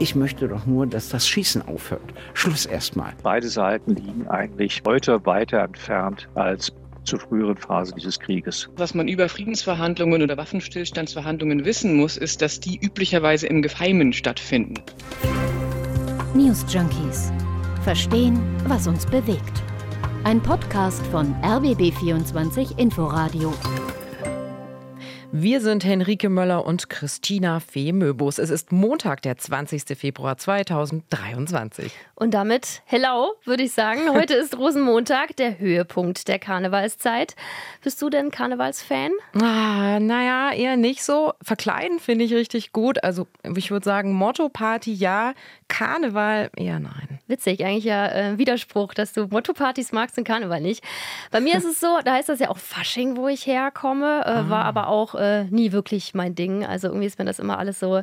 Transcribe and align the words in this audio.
Ich 0.00 0.14
möchte 0.14 0.46
doch 0.46 0.64
nur, 0.64 0.86
dass 0.86 1.08
das 1.08 1.26
Schießen 1.26 1.66
aufhört. 1.66 2.14
Schluss 2.32 2.66
erstmal. 2.66 3.12
Beide 3.22 3.48
Seiten 3.48 3.96
liegen 3.96 4.28
eigentlich 4.28 4.82
heute 4.86 5.24
weiter 5.26 5.58
entfernt 5.58 6.28
als 6.34 6.72
zur 7.02 7.18
früheren 7.18 7.56
Phase 7.56 7.94
dieses 7.96 8.20
Krieges. 8.20 8.68
Was 8.76 8.94
man 8.94 9.08
über 9.08 9.28
Friedensverhandlungen 9.28 10.22
oder 10.22 10.36
Waffenstillstandsverhandlungen 10.36 11.64
wissen 11.64 11.96
muss, 11.96 12.16
ist, 12.16 12.42
dass 12.42 12.60
die 12.60 12.78
üblicherweise 12.80 13.48
im 13.48 13.60
Geheimen 13.60 14.12
stattfinden. 14.12 14.74
News 16.34 16.64
Junkies. 16.68 17.32
Verstehen, 17.82 18.38
was 18.66 18.86
uns 18.86 19.04
bewegt. 19.06 19.62
Ein 20.22 20.40
Podcast 20.40 21.04
von 21.08 21.34
RBB24 21.42 22.78
Inforadio. 22.78 23.52
Wir 25.40 25.60
sind 25.60 25.84
Henrike 25.84 26.30
Möller 26.30 26.66
und 26.66 26.90
Christina 26.90 27.60
Fee 27.60 27.92
Möbus. 27.92 28.38
Es 28.38 28.50
ist 28.50 28.72
Montag, 28.72 29.22
der 29.22 29.38
20. 29.38 29.96
Februar 29.96 30.36
2023. 30.36 31.92
Und 32.16 32.34
damit, 32.34 32.82
hello, 32.86 33.34
würde 33.44 33.62
ich 33.62 33.70
sagen. 33.70 34.00
Heute 34.12 34.34
ist 34.34 34.58
Rosenmontag, 34.58 35.36
der 35.36 35.60
Höhepunkt 35.60 36.26
der 36.26 36.40
Karnevalszeit. 36.40 37.36
Bist 37.84 38.02
du 38.02 38.10
denn 38.10 38.32
Karnevalsfan? 38.32 39.12
Ah, 39.40 40.00
naja, 40.00 40.50
eher 40.50 40.76
nicht 40.76 41.04
so. 41.04 41.32
Verkleiden 41.40 42.00
finde 42.00 42.24
ich 42.24 42.34
richtig 42.34 42.72
gut. 42.72 43.04
Also, 43.04 43.28
ich 43.54 43.70
würde 43.70 43.84
sagen, 43.84 44.14
Motto-Party 44.14 44.92
ja, 44.92 45.34
Karneval 45.68 46.50
eher 46.56 46.80
nein. 46.80 47.18
Witzig, 47.28 47.62
eigentlich 47.62 47.84
ja 47.84 48.08
äh, 48.08 48.38
Widerspruch, 48.38 48.94
dass 48.94 49.12
du 49.12 49.26
Motto-Partys 49.26 49.92
magst 49.92 50.16
und 50.16 50.24
Karneval 50.24 50.62
nicht. 50.62 50.82
Bei 51.30 51.40
mir 51.40 51.56
ist 51.56 51.66
es 51.66 51.78
so, 51.78 51.98
da 52.02 52.14
heißt 52.14 52.30
das 52.30 52.40
ja 52.40 52.48
auch 52.48 52.56
Fasching, 52.56 53.18
wo 53.18 53.28
ich 53.28 53.46
herkomme, 53.46 54.22
äh, 54.24 54.30
ah. 54.30 54.48
war 54.48 54.64
aber 54.64 54.88
auch 54.88 55.14
äh, 55.14 55.44
nie 55.44 55.72
wirklich 55.72 56.14
mein 56.14 56.34
Ding. 56.34 56.64
Also 56.64 56.88
irgendwie 56.88 57.06
ist 57.06 57.18
mir 57.18 57.26
das 57.26 57.38
immer 57.38 57.58
alles 57.58 57.78
so 57.78 58.02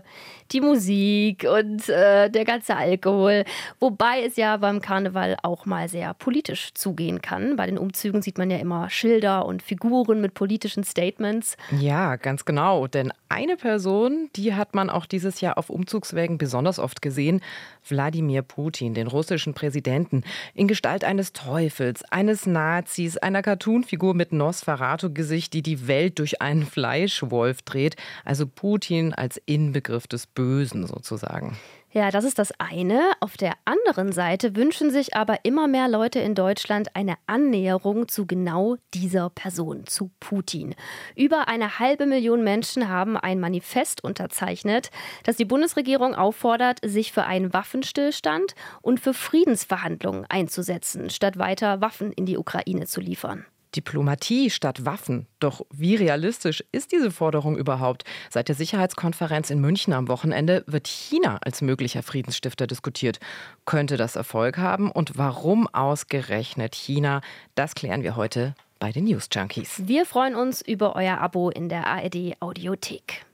die 0.51 0.61
Musik 0.61 1.47
und 1.51 1.89
äh, 1.89 2.29
der 2.29 2.45
ganze 2.45 2.77
Alkohol. 2.77 3.45
Wobei 3.79 4.21
es 4.23 4.35
ja 4.35 4.57
beim 4.57 4.79
Karneval 4.79 5.35
auch 5.41 5.65
mal 5.65 5.89
sehr 5.89 6.13
politisch 6.13 6.75
zugehen 6.75 7.21
kann. 7.21 7.55
Bei 7.55 7.65
den 7.65 7.79
Umzügen 7.79 8.21
sieht 8.21 8.37
man 8.37 8.51
ja 8.51 8.57
immer 8.57 8.91
Schilder 8.91 9.45
und 9.47 9.63
Figuren 9.63 10.21
mit 10.21 10.35
politischen 10.35 10.83
Statements. 10.83 11.57
Ja, 11.79 12.15
ganz 12.17 12.45
genau. 12.45 12.85
Denn 12.85 13.11
eine 13.27 13.57
Person, 13.57 14.29
die 14.35 14.53
hat 14.53 14.75
man 14.75 14.91
auch 14.91 15.07
dieses 15.07 15.41
Jahr 15.41 15.57
auf 15.57 15.71
Umzugswägen 15.71 16.37
besonders 16.37 16.77
oft 16.77 17.01
gesehen. 17.01 17.41
Wladimir 17.87 18.41
Putin, 18.41 18.93
den 18.93 19.07
russischen 19.07 19.53
Präsidenten, 19.53 20.23
in 20.53 20.67
Gestalt 20.67 21.03
eines 21.03 21.33
Teufels, 21.33 22.03
eines 22.11 22.45
Nazis, 22.45 23.17
einer 23.17 23.41
Cartoonfigur 23.41 24.13
mit 24.13 24.31
Nosferatu-Gesicht, 24.31 25.53
die 25.53 25.61
die 25.61 25.87
Welt 25.87 26.19
durch 26.19 26.41
einen 26.41 26.65
Fleischwolf 26.65 27.61
dreht. 27.61 27.95
Also 28.23 28.47
Putin 28.47 29.13
als 29.13 29.41
Inbegriff 29.45 30.07
des 30.07 30.27
Bösen 30.27 30.87
sozusagen. 30.87 31.57
Ja, 31.95 32.11
das 32.11 32.25
ist 32.25 32.39
das 32.39 32.51
eine. 32.59 33.13
Auf 33.21 33.37
der 33.37 33.53
anderen 33.63 34.11
Seite 34.11 34.57
wünschen 34.57 34.91
sich 34.91 35.15
aber 35.15 35.45
immer 35.45 35.69
mehr 35.69 35.87
Leute 35.87 36.19
in 36.19 36.35
Deutschland 36.35 36.93
eine 36.93 37.15
Annäherung 37.25 38.09
zu 38.09 38.27
genau 38.27 38.75
dieser 38.93 39.29
Person, 39.29 39.87
zu 39.87 40.11
Putin. 40.19 40.75
Über 41.15 41.47
eine 41.47 41.79
halbe 41.79 42.05
Million 42.05 42.43
Menschen 42.43 42.89
haben 42.89 43.15
ein 43.15 43.39
Manifest 43.39 44.03
unterzeichnet, 44.03 44.89
das 45.23 45.37
die 45.37 45.45
Bundesregierung 45.45 46.15
auffordert, 46.15 46.79
sich 46.83 47.13
für 47.13 47.23
einen 47.23 47.53
Waffenstillstand 47.53 48.55
und 48.81 48.99
für 48.99 49.13
Friedensverhandlungen 49.13 50.25
einzusetzen, 50.27 51.09
statt 51.09 51.37
weiter 51.37 51.79
Waffen 51.79 52.11
in 52.11 52.25
die 52.25 52.37
Ukraine 52.37 52.87
zu 52.87 52.99
liefern. 52.99 53.45
Diplomatie 53.75 54.49
statt 54.49 54.85
Waffen. 54.85 55.27
Doch 55.39 55.65
wie 55.71 55.95
realistisch 55.95 56.63
ist 56.71 56.91
diese 56.91 57.11
Forderung 57.11 57.57
überhaupt? 57.57 58.03
Seit 58.29 58.47
der 58.47 58.55
Sicherheitskonferenz 58.55 59.49
in 59.49 59.59
München 59.59 59.93
am 59.93 60.07
Wochenende 60.07 60.63
wird 60.67 60.87
China 60.87 61.39
als 61.41 61.61
möglicher 61.61 62.03
Friedensstifter 62.03 62.67
diskutiert. 62.67 63.19
Könnte 63.65 63.97
das 63.97 64.15
Erfolg 64.15 64.57
haben? 64.57 64.91
Und 64.91 65.17
warum 65.17 65.67
ausgerechnet 65.67 66.75
China? 66.75 67.21
Das 67.55 67.75
klären 67.75 68.03
wir 68.03 68.15
heute 68.15 68.55
bei 68.79 68.91
den 68.91 69.05
News 69.05 69.27
Junkies. 69.31 69.81
Wir 69.85 70.05
freuen 70.05 70.35
uns 70.35 70.61
über 70.61 70.95
euer 70.95 71.19
Abo 71.19 71.49
in 71.49 71.69
der 71.69 71.87
ARD 71.87 72.35
Audiothek 72.39 73.25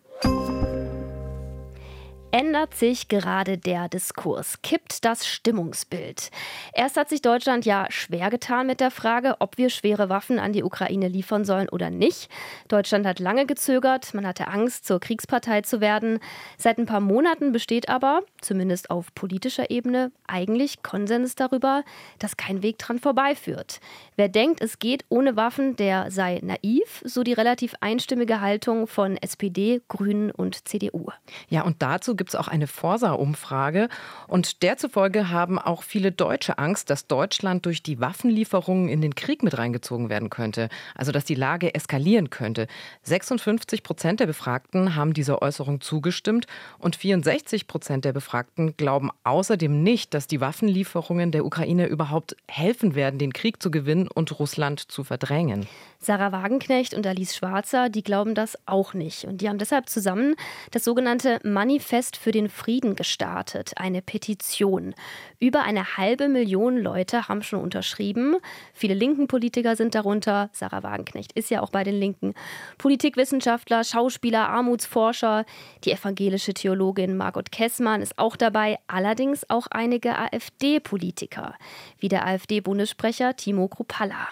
ändert 2.31 2.73
sich 2.75 3.07
gerade 3.07 3.57
der 3.57 3.89
Diskurs, 3.89 4.61
kippt 4.61 5.03
das 5.03 5.27
Stimmungsbild. 5.27 6.31
Erst 6.73 6.97
hat 6.97 7.09
sich 7.09 7.21
Deutschland 7.21 7.65
ja 7.65 7.87
schwer 7.89 8.29
getan 8.29 8.67
mit 8.67 8.79
der 8.79 8.91
Frage, 8.91 9.35
ob 9.39 9.57
wir 9.57 9.69
schwere 9.69 10.09
Waffen 10.09 10.39
an 10.39 10.53
die 10.53 10.63
Ukraine 10.63 11.07
liefern 11.07 11.45
sollen 11.45 11.67
oder 11.69 11.89
nicht. 11.89 12.29
Deutschland 12.69 13.05
hat 13.05 13.19
lange 13.19 13.45
gezögert, 13.45 14.13
man 14.13 14.25
hatte 14.25 14.47
Angst, 14.47 14.85
zur 14.85 14.99
Kriegspartei 14.99 15.61
zu 15.61 15.81
werden. 15.81 16.19
Seit 16.57 16.77
ein 16.77 16.85
paar 16.85 17.01
Monaten 17.01 17.51
besteht 17.51 17.89
aber, 17.89 18.21
zumindest 18.39 18.89
auf 18.89 19.13
politischer 19.13 19.69
Ebene, 19.69 20.11
eigentlich 20.27 20.83
Konsens 20.83 21.35
darüber, 21.35 21.83
dass 22.19 22.37
kein 22.37 22.63
Weg 22.63 22.77
dran 22.77 22.99
vorbeiführt. 22.99 23.79
Wer 24.15 24.29
denkt, 24.29 24.61
es 24.61 24.79
geht 24.79 25.03
ohne 25.09 25.35
Waffen, 25.35 25.75
der 25.75 26.11
sei 26.11 26.39
naiv, 26.41 27.01
so 27.03 27.23
die 27.23 27.33
relativ 27.33 27.75
einstimmige 27.81 28.39
Haltung 28.39 28.87
von 28.87 29.17
SPD, 29.17 29.81
Grünen 29.87 30.31
und 30.31 30.67
CDU. 30.67 31.07
Ja, 31.49 31.63
und 31.63 31.81
dazu 31.81 32.15
gibt 32.21 32.29
es 32.29 32.35
auch 32.35 32.47
eine 32.47 32.67
Forsa-Umfrage. 32.67 33.89
Und 34.27 34.61
der 34.61 34.77
zufolge 34.77 35.29
haben 35.31 35.57
auch 35.57 35.81
viele 35.81 36.11
Deutsche 36.11 36.59
Angst, 36.59 36.91
dass 36.91 37.07
Deutschland 37.07 37.65
durch 37.65 37.81
die 37.81 37.99
Waffenlieferungen 37.99 38.89
in 38.89 39.01
den 39.01 39.15
Krieg 39.15 39.41
mit 39.41 39.57
reingezogen 39.57 40.11
werden 40.11 40.29
könnte. 40.29 40.69
Also 40.93 41.11
dass 41.11 41.25
die 41.25 41.33
Lage 41.33 41.73
eskalieren 41.73 42.29
könnte. 42.29 42.67
56 43.01 43.81
Prozent 43.81 44.19
der 44.19 44.27
Befragten 44.27 44.95
haben 44.95 45.15
dieser 45.15 45.41
Äußerung 45.41 45.81
zugestimmt 45.81 46.45
und 46.77 46.95
64 46.95 47.65
Prozent 47.65 48.05
der 48.05 48.13
Befragten 48.13 48.77
glauben 48.77 49.09
außerdem 49.23 49.81
nicht, 49.81 50.13
dass 50.13 50.27
die 50.27 50.41
Waffenlieferungen 50.41 51.31
der 51.31 51.43
Ukraine 51.43 51.87
überhaupt 51.87 52.35
helfen 52.47 52.93
werden, 52.93 53.17
den 53.17 53.33
Krieg 53.33 53.63
zu 53.63 53.71
gewinnen 53.71 54.07
und 54.07 54.37
Russland 54.37 54.79
zu 54.79 55.03
verdrängen. 55.03 55.65
Sarah 56.03 56.31
Wagenknecht 56.31 56.95
und 56.95 57.05
Alice 57.05 57.35
Schwarzer, 57.35 57.89
die 57.89 58.01
glauben 58.01 58.33
das 58.33 58.57
auch 58.65 58.95
nicht. 58.95 59.25
Und 59.25 59.39
die 59.39 59.47
haben 59.47 59.59
deshalb 59.59 59.87
zusammen 59.87 60.35
das 60.71 60.83
sogenannte 60.83 61.39
Manifest 61.43 62.17
für 62.17 62.31
den 62.31 62.49
Frieden 62.49 62.95
gestartet, 62.95 63.73
eine 63.75 64.01
Petition. 64.01 64.95
Über 65.39 65.61
eine 65.61 65.97
halbe 65.97 66.27
Million 66.27 66.77
Leute 66.77 67.27
haben 67.27 67.43
schon 67.43 67.61
unterschrieben. 67.61 68.37
Viele 68.73 68.95
linken 68.95 69.27
Politiker 69.27 69.75
sind 69.75 69.93
darunter. 69.93 70.49
Sarah 70.53 70.81
Wagenknecht 70.81 71.33
ist 71.33 71.51
ja 71.51 71.61
auch 71.61 71.69
bei 71.69 71.83
den 71.83 71.99
Linken. 71.99 72.33
Politikwissenschaftler, 72.79 73.83
Schauspieler, 73.83 74.49
Armutsforscher. 74.49 75.45
Die 75.83 75.91
evangelische 75.91 76.55
Theologin 76.55 77.15
Margot 77.15 77.51
Kessmann 77.51 78.01
ist 78.01 78.17
auch 78.17 78.35
dabei. 78.35 78.79
Allerdings 78.87 79.47
auch 79.51 79.67
einige 79.69 80.17
AfD-Politiker, 80.17 81.53
wie 81.99 82.07
der 82.07 82.25
AfD-Bundessprecher 82.25 83.35
Timo 83.35 83.67
Kruppalla. 83.67 84.29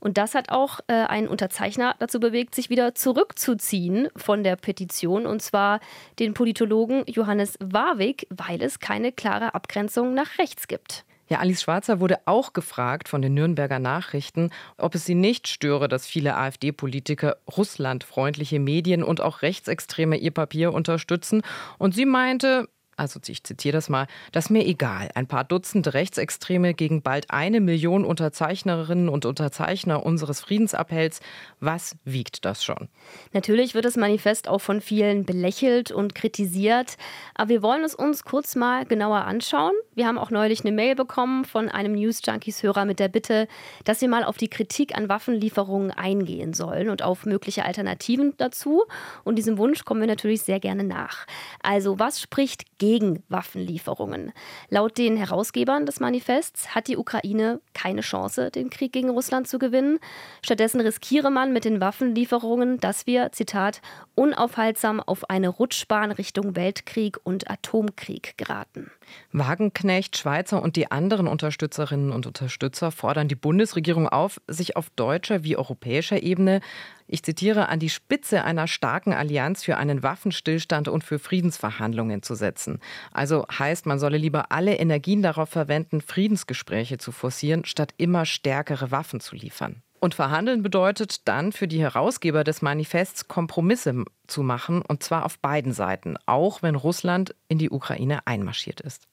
Und 0.00 0.18
das 0.18 0.34
hat 0.34 0.50
auch 0.50 0.80
äh, 0.86 0.92
einen 0.92 1.28
Unterzeichner 1.28 1.94
dazu 1.98 2.20
bewegt, 2.20 2.54
sich 2.54 2.70
wieder 2.70 2.94
zurückzuziehen 2.94 4.08
von 4.16 4.44
der 4.44 4.56
Petition, 4.56 5.26
und 5.26 5.42
zwar 5.42 5.80
den 6.18 6.34
Politologen 6.34 7.04
Johannes 7.06 7.58
Warwick, 7.60 8.26
weil 8.30 8.62
es 8.62 8.78
keine 8.78 9.12
klare 9.12 9.54
Abgrenzung 9.54 10.14
nach 10.14 10.38
rechts 10.38 10.68
gibt. 10.68 11.04
Ja, 11.28 11.40
Alice 11.40 11.62
Schwarzer 11.62 11.98
wurde 11.98 12.20
auch 12.26 12.52
gefragt 12.52 13.08
von 13.08 13.20
den 13.20 13.34
Nürnberger 13.34 13.80
Nachrichten, 13.80 14.50
ob 14.78 14.94
es 14.94 15.06
sie 15.06 15.16
nicht 15.16 15.48
störe, 15.48 15.88
dass 15.88 16.06
viele 16.06 16.36
AfD-Politiker 16.36 17.38
russlandfreundliche 17.56 18.60
Medien 18.60 19.02
und 19.02 19.20
auch 19.20 19.42
Rechtsextreme 19.42 20.16
ihr 20.16 20.30
Papier 20.30 20.72
unterstützen. 20.72 21.42
Und 21.78 21.96
sie 21.96 22.06
meinte, 22.06 22.68
also 22.96 23.20
ich 23.26 23.44
zitiere 23.44 23.74
das 23.74 23.90
mal, 23.90 24.06
das 24.32 24.46
ist 24.46 24.50
mir 24.50 24.66
egal. 24.66 25.10
Ein 25.14 25.26
paar 25.26 25.44
Dutzend 25.44 25.92
Rechtsextreme 25.92 26.72
gegen 26.72 27.02
bald 27.02 27.30
eine 27.30 27.60
Million 27.60 28.06
Unterzeichnerinnen 28.06 29.10
und 29.10 29.26
Unterzeichner 29.26 30.04
unseres 30.04 30.40
Friedensappells. 30.40 31.20
Was 31.60 31.96
wiegt 32.04 32.46
das 32.46 32.64
schon? 32.64 32.88
Natürlich 33.34 33.74
wird 33.74 33.84
das 33.84 33.98
Manifest 33.98 34.48
auch 34.48 34.62
von 34.62 34.80
vielen 34.80 35.26
belächelt 35.26 35.90
und 35.92 36.14
kritisiert. 36.14 36.96
Aber 37.34 37.50
wir 37.50 37.62
wollen 37.62 37.84
es 37.84 37.94
uns 37.94 38.24
kurz 38.24 38.56
mal 38.56 38.86
genauer 38.86 39.24
anschauen. 39.26 39.74
Wir 39.94 40.06
haben 40.06 40.16
auch 40.16 40.30
neulich 40.30 40.64
eine 40.64 40.72
Mail 40.72 40.94
bekommen 40.94 41.44
von 41.44 41.68
einem 41.68 41.92
News 41.92 42.20
Junkies-Hörer 42.24 42.86
mit 42.86 42.98
der 42.98 43.08
Bitte, 43.08 43.46
dass 43.84 44.00
wir 44.00 44.08
mal 44.08 44.24
auf 44.24 44.38
die 44.38 44.48
Kritik 44.48 44.96
an 44.96 45.10
Waffenlieferungen 45.10 45.90
eingehen 45.90 46.54
sollen 46.54 46.88
und 46.88 47.02
auf 47.02 47.26
mögliche 47.26 47.66
Alternativen 47.66 48.32
dazu. 48.38 48.84
Und 49.22 49.36
diesem 49.36 49.58
Wunsch 49.58 49.84
kommen 49.84 50.00
wir 50.00 50.08
natürlich 50.08 50.40
sehr 50.40 50.60
gerne 50.60 50.84
nach. 50.84 51.26
Also, 51.62 51.98
was 51.98 52.22
spricht 52.22 52.64
gegen 52.78 52.85
gegen 52.86 53.24
Waffenlieferungen. 53.28 54.32
Laut 54.68 54.96
den 54.96 55.16
Herausgebern 55.16 55.86
des 55.86 55.98
Manifests 55.98 56.72
hat 56.72 56.86
die 56.86 56.96
Ukraine 56.96 57.60
keine 57.74 58.02
Chance, 58.02 58.52
den 58.52 58.70
Krieg 58.70 58.92
gegen 58.92 59.10
Russland 59.10 59.48
zu 59.48 59.58
gewinnen. 59.58 59.98
Stattdessen 60.40 60.80
riskiere 60.80 61.32
man 61.32 61.52
mit 61.52 61.64
den 61.64 61.80
Waffenlieferungen, 61.80 62.78
dass 62.78 63.08
wir, 63.08 63.32
Zitat, 63.32 63.80
unaufhaltsam 64.14 65.00
auf 65.00 65.28
eine 65.28 65.48
Rutschbahn 65.48 66.12
Richtung 66.12 66.54
Weltkrieg 66.54 67.18
und 67.24 67.50
Atomkrieg 67.50 68.38
geraten. 68.38 68.92
Wagenknecht, 69.32 70.16
Schweizer 70.16 70.62
und 70.62 70.76
die 70.76 70.88
anderen 70.88 71.26
Unterstützerinnen 71.26 72.12
und 72.12 72.24
Unterstützer 72.24 72.92
fordern 72.92 73.26
die 73.26 73.34
Bundesregierung 73.34 74.08
auf, 74.08 74.40
sich 74.46 74.76
auf 74.76 74.90
deutscher 74.90 75.42
wie 75.42 75.56
europäischer 75.56 76.22
Ebene 76.22 76.60
ich 77.08 77.22
zitiere, 77.22 77.68
an 77.68 77.78
die 77.78 77.88
Spitze 77.88 78.44
einer 78.44 78.66
starken 78.66 79.12
Allianz 79.12 79.62
für 79.62 79.76
einen 79.76 80.02
Waffenstillstand 80.02 80.88
und 80.88 81.04
für 81.04 81.18
Friedensverhandlungen 81.18 82.22
zu 82.22 82.34
setzen. 82.34 82.80
Also 83.12 83.46
heißt, 83.50 83.86
man 83.86 83.98
solle 83.98 84.18
lieber 84.18 84.50
alle 84.50 84.76
Energien 84.76 85.22
darauf 85.22 85.48
verwenden, 85.48 86.00
Friedensgespräche 86.00 86.98
zu 86.98 87.12
forcieren, 87.12 87.64
statt 87.64 87.94
immer 87.96 88.26
stärkere 88.26 88.90
Waffen 88.90 89.20
zu 89.20 89.36
liefern. 89.36 89.82
Und 89.98 90.14
verhandeln 90.14 90.62
bedeutet 90.62 91.26
dann 91.26 91.52
für 91.52 91.66
die 91.66 91.80
Herausgeber 91.80 92.44
des 92.44 92.60
Manifests 92.60 93.28
Kompromisse 93.28 94.04
zu 94.26 94.42
machen, 94.42 94.82
und 94.82 95.02
zwar 95.02 95.24
auf 95.24 95.38
beiden 95.38 95.72
Seiten, 95.72 96.16
auch 96.26 96.62
wenn 96.62 96.74
Russland 96.74 97.34
in 97.48 97.58
die 97.58 97.70
Ukraine 97.70 98.26
einmarschiert 98.26 98.80
ist. 98.80 99.08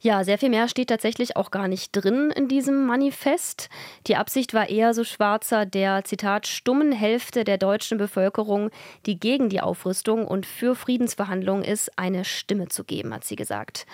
Ja, 0.00 0.22
sehr 0.22 0.38
viel 0.38 0.48
mehr 0.48 0.68
steht 0.68 0.90
tatsächlich 0.90 1.36
auch 1.36 1.50
gar 1.50 1.66
nicht 1.66 1.90
drin 1.90 2.30
in 2.30 2.46
diesem 2.46 2.86
Manifest. 2.86 3.68
Die 4.06 4.14
Absicht 4.14 4.54
war 4.54 4.68
eher 4.68 4.94
so 4.94 5.02
schwarzer 5.02 5.66
der, 5.66 6.04
Zitat, 6.04 6.46
stummen 6.46 6.92
Hälfte 6.92 7.42
der 7.42 7.58
deutschen 7.58 7.98
Bevölkerung, 7.98 8.70
die 9.06 9.18
gegen 9.18 9.48
die 9.48 9.60
Aufrüstung 9.60 10.24
und 10.24 10.46
für 10.46 10.76
Friedensverhandlungen 10.76 11.64
ist, 11.64 11.98
eine 11.98 12.24
Stimme 12.24 12.68
zu 12.68 12.84
geben, 12.84 13.12
hat 13.12 13.24
sie 13.24 13.34
gesagt. 13.34 13.86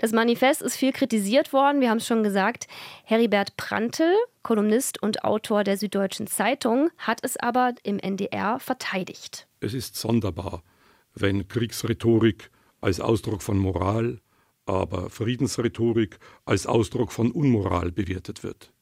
Das 0.00 0.10
Manifest 0.10 0.62
ist 0.62 0.74
viel 0.74 0.90
kritisiert 0.90 1.52
worden, 1.52 1.80
wir 1.80 1.90
haben 1.90 1.98
es 1.98 2.08
schon 2.08 2.24
gesagt. 2.24 2.66
Heribert 3.04 3.56
Prantl, 3.56 4.12
Kolumnist 4.42 5.00
und 5.00 5.22
Autor 5.22 5.62
der 5.62 5.76
Süddeutschen 5.76 6.26
Zeitung, 6.26 6.90
hat 6.98 7.20
es 7.22 7.36
aber 7.36 7.72
im 7.84 8.00
NDR 8.00 8.58
verteidigt. 8.58 9.46
Es 9.60 9.74
ist 9.74 9.94
sonderbar, 9.94 10.64
wenn 11.14 11.46
Kriegsrhetorik 11.46 12.50
als 12.80 12.98
Ausdruck 12.98 13.42
von 13.42 13.58
Moral, 13.58 14.18
aber 14.72 15.10
Friedensrhetorik 15.10 16.18
als 16.44 16.66
Ausdruck 16.66 17.12
von 17.12 17.30
Unmoral 17.30 17.92
bewertet 17.92 18.42
wird. 18.42 18.72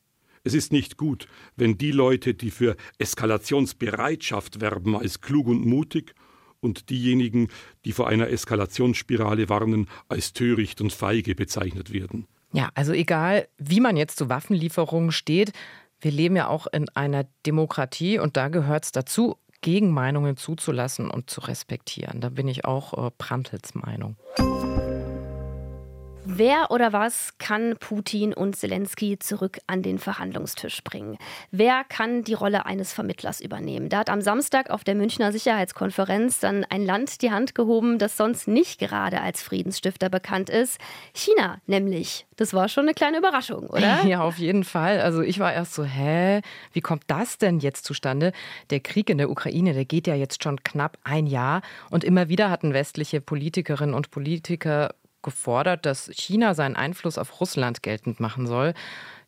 Es 0.43 0.55
ist 0.55 0.73
nicht 0.73 0.97
gut, 0.97 1.29
wenn 1.57 1.77
die 1.77 1.93
Leute, 1.93 2.35
die 2.35 2.51
für 2.51 2.77
Eskalationsbereitschaft 2.99 4.61
werben, 4.61 4.97
als 4.97 5.21
klug 5.21 5.47
und 5.47 5.67
mutig 5.67 6.15
und 6.61 6.89
diejenigen, 6.91 7.49
die 7.85 7.93
vor 7.93 8.09
einer 8.09 8.29
Eskalationsspirale 8.29 9.49
warnen, 9.49 9.89
als 10.09 10.33
töricht 10.33 10.81
und 10.81 10.93
feige 10.93 11.35
bezeichnet 11.35 11.93
werden. 11.93 12.27
Ja, 12.53 12.71
also 12.75 12.93
egal, 12.93 13.49
wie 13.59 13.81
man 13.81 13.97
jetzt 13.97 14.19
zu 14.19 14.29
Waffenlieferungen 14.29 15.13
steht, 15.13 15.53
wir 16.01 16.11
leben 16.11 16.37
ja 16.37 16.49
auch 16.49 16.67
in 16.67 16.89
einer 16.91 17.27
Demokratie 17.47 18.19
und 18.19 18.37
da 18.37 18.49
gehört 18.49 18.85
es 18.85 18.93
dazu, 18.93 19.37
Gegenmeinungen 19.61 20.39
zuzulassen 20.39 21.11
und 21.11 21.29
zu 21.29 21.43
respektieren. 21.43 22.21
Da 22.23 22.31
bin 22.31 22.49
ich 22.49 22.65
auch 22.65 22.95
äh, 22.95 23.11
Prantels 23.11 23.75
Meinung. 23.75 24.17
Wer 26.27 26.71
oder 26.71 26.93
was 26.93 27.39
kann 27.39 27.77
Putin 27.81 28.35
und 28.35 28.55
Zelensky 28.55 29.19
zurück 29.19 29.59
an 29.67 29.83
den 29.83 29.99
Verhandlungstisch 29.99 30.85
bringen? 30.85 31.17
Wer 31.51 31.83
kann 31.85 32.25
die 32.25 32.35
Rolle 32.35 32.67
eines 32.67 32.93
Vermittlers 32.93 33.41
übernehmen? 33.41 33.89
Da 33.89 33.99
hat 34.01 34.11
am 34.11 34.21
Samstag 34.21 34.69
auf 34.69 34.85
der 34.85 34.95
Münchner 34.95 35.33
Sicherheitskonferenz 35.33 36.39
dann 36.39 36.65
ein 36.69 36.85
Land 36.85 37.23
die 37.23 37.31
Hand 37.31 37.55
gehoben, 37.55 37.99
das 37.99 38.19
sonst 38.19 38.49
nicht 38.49 38.79
gerade 38.79 39.23
als 39.23 39.43
Friedensstifter 39.43 40.11
bekannt 40.11 40.51
ist. 40.51 40.79
China 41.15 41.59
nämlich. 41.67 42.27
Das 42.37 42.55
war 42.55 42.69
schon 42.69 42.85
eine 42.85 42.95
kleine 42.95 43.19
Überraschung, 43.19 43.67
oder? 43.69 44.05
Ja, 44.11 44.23
auf 44.23 44.39
jeden 44.39 44.65
Fall. 44.65 45.01
Also 45.01 45.23
ich 45.23 45.39
war 45.39 45.53
erst 45.53 45.75
so, 45.75 45.85
hä, 45.85 46.41
wie 46.73 46.81
kommt 46.81 47.05
das 47.07 47.39
denn 47.39 47.61
jetzt 47.61 47.85
zustande? 47.85 48.33
Der 48.71 48.81
Krieg 48.81 49.11
in 49.11 49.19
der 49.19 49.31
Ukraine, 49.31 49.73
der 49.73 49.85
geht 49.85 50.07
ja 50.07 50.15
jetzt 50.15 50.43
schon 50.43 50.63
knapp 50.65 50.99
ein 51.05 51.27
Jahr 51.27 51.63
und 51.91 52.05
immer 52.05 52.29
wieder 52.29 52.51
hatten 52.51 52.73
westliche 52.73 53.21
Politikerinnen 53.21 53.95
und 53.95 54.11
Politiker 54.11 54.95
gefordert, 55.23 55.87
dass 55.87 56.11
China 56.13 56.55
seinen 56.55 56.77
Einfluss 56.77 57.19
auf 57.19 57.41
Russland 57.41 57.83
geltend 57.83 58.21
machen 58.21 58.47
soll. 58.47 58.75